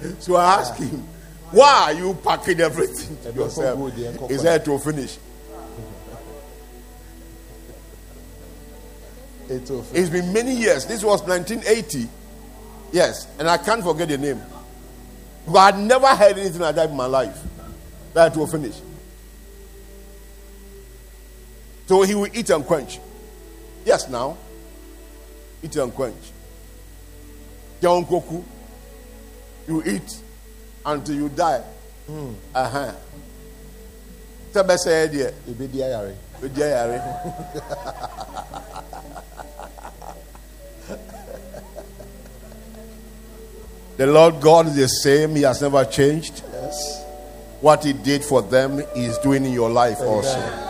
So 0.20 0.36
I 0.36 0.60
asked 0.60 0.78
him, 0.78 1.02
Why 1.50 1.86
are 1.86 1.92
you 1.92 2.14
packing 2.22 2.60
everything 2.60 3.16
to 3.24 3.32
yourself? 3.32 3.92
He 4.30 4.38
said 4.38 4.64
to 4.64 4.78
finish. 4.78 5.18
It's 9.48 10.10
been 10.10 10.32
many 10.32 10.54
years. 10.54 10.86
This 10.86 11.02
was 11.02 11.22
1980. 11.22 12.08
Yes, 12.92 13.26
and 13.38 13.48
I 13.48 13.56
can't 13.58 13.82
forget 13.82 14.08
the 14.08 14.18
name. 14.18 14.40
But 15.46 15.74
I'd 15.74 15.78
never 15.78 16.06
heard 16.08 16.38
anything 16.38 16.60
like 16.60 16.74
that 16.74 16.90
in 16.90 16.96
my 16.96 17.06
life. 17.06 17.38
That 18.14 18.36
will 18.36 18.46
finish. 18.46 18.76
So 21.86 22.02
he 22.02 22.14
will 22.14 22.28
eat 22.34 22.50
and 22.50 22.64
quench. 22.64 23.00
Yes, 23.84 24.08
now. 24.08 24.36
Eat 25.62 25.76
and 25.76 25.94
quench. 25.94 26.14
John 27.80 28.04
Koku. 28.04 28.42
You 29.66 29.82
eat 29.84 30.16
until 30.84 31.14
you 31.14 31.28
die. 31.28 31.62
Uh 32.54 32.68
huh. 32.68 32.92
Tell 34.52 34.64
me, 34.64 34.76
say, 34.76 35.08
dear. 35.08 35.34
Ebedi 35.48 35.82
ayare. 35.82 36.14
Odi 36.42 36.60
ayare. 36.60 37.02
The 43.98 44.06
Lord 44.06 44.40
God 44.40 44.68
is 44.68 44.76
the 44.76 44.86
same. 44.86 45.34
He 45.34 45.42
has 45.42 45.60
never 45.60 45.84
changed. 45.84 46.44
Yes. 46.52 47.04
What 47.60 47.82
He 47.82 47.92
did 47.92 48.24
for 48.24 48.42
them, 48.42 48.80
He 48.94 49.06
is 49.06 49.18
doing 49.18 49.44
in 49.44 49.52
your 49.52 49.70
life 49.70 49.98
also. 50.00 50.67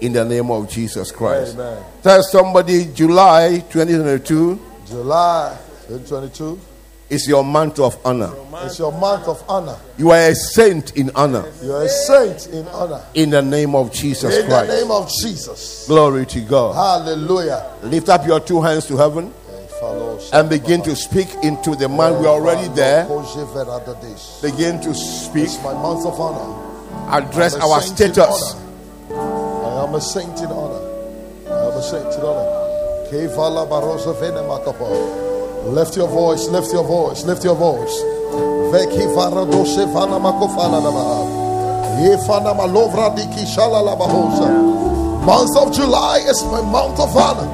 In 0.00 0.12
the 0.12 0.24
name 0.24 0.50
of 0.50 0.68
Jesus 0.68 1.10
Christ. 1.10 1.54
Amen. 1.54 1.82
Tell 2.02 2.22
somebody 2.22 2.86
July 2.92 3.60
2022 3.70 4.60
July 4.86 5.58
2022 5.88 6.60
is 7.08 7.28
your 7.28 7.44
month 7.44 7.78
of 7.78 7.96
honor. 8.04 8.32
It's 8.64 8.78
your 8.78 8.92
month 8.92 9.28
of 9.28 9.42
honor. 9.48 9.76
You 9.96 10.10
are 10.10 10.28
a 10.28 10.34
saint 10.34 10.96
in 10.96 11.10
honor. 11.14 11.50
You 11.62 11.72
are 11.72 11.84
a 11.84 11.88
saint 11.88 12.48
in 12.48 12.66
honor. 12.68 13.04
In 13.14 13.30
the 13.30 13.42
name 13.42 13.74
of 13.74 13.92
Jesus 13.92 14.36
In 14.36 14.48
the 14.48 14.66
name 14.66 14.90
of 14.90 15.10
Jesus. 15.22 15.86
Glory 15.86 16.26
to 16.26 16.40
God. 16.40 16.74
Hallelujah. 16.74 17.74
Lift 17.82 18.08
up 18.08 18.26
your 18.26 18.40
two 18.40 18.60
hands 18.60 18.86
to 18.86 18.96
heaven 18.96 19.32
and 20.32 20.48
begin 20.48 20.82
to 20.82 20.96
speak 20.96 21.28
into 21.42 21.76
the 21.76 21.88
man. 21.88 22.18
We 22.18 22.26
are 22.26 22.40
already 22.40 22.68
there. 22.74 23.04
Begin 24.42 24.80
to 24.80 24.94
speak. 24.94 25.44
It's 25.44 25.62
my 25.62 25.74
month 25.74 26.06
of 26.06 26.18
honor. 26.18 26.62
Address 27.10 27.54
our 27.56 27.80
in 27.82 27.86
status. 27.86 28.65
Honor. 29.86 29.86
I 29.86 29.88
am 29.88 29.94
a 29.94 30.00
saint 30.00 30.40
in 30.40 30.50
honor. 30.50 30.82
I 31.46 31.66
am 31.66 31.78
a 31.78 31.82
saint 31.82 32.14
in 32.14 32.20
honor. 32.20 32.46
Kevala 33.10 33.66
barosa. 33.68 34.14
Lift 35.72 35.96
your 35.96 36.08
voice, 36.08 36.48
lift 36.48 36.72
your 36.72 36.84
voice, 36.84 37.24
lift 37.24 37.44
your 37.44 37.54
voice. 37.54 38.02
Veki 38.72 39.06
varadose 39.14 39.86
vana 39.92 40.18
makofala 40.18 40.80
naba. 40.82 41.24
Yefana 42.02 42.54
malovra 42.54 43.10
diki 43.16 43.46
shala 43.46 43.82
labahosa. 43.82 44.48
Month 45.24 45.56
of 45.56 45.72
July 45.74 46.18
is 46.28 46.42
my 46.44 46.60
month 46.62 47.00
of 47.00 47.16
honor. 47.16 47.48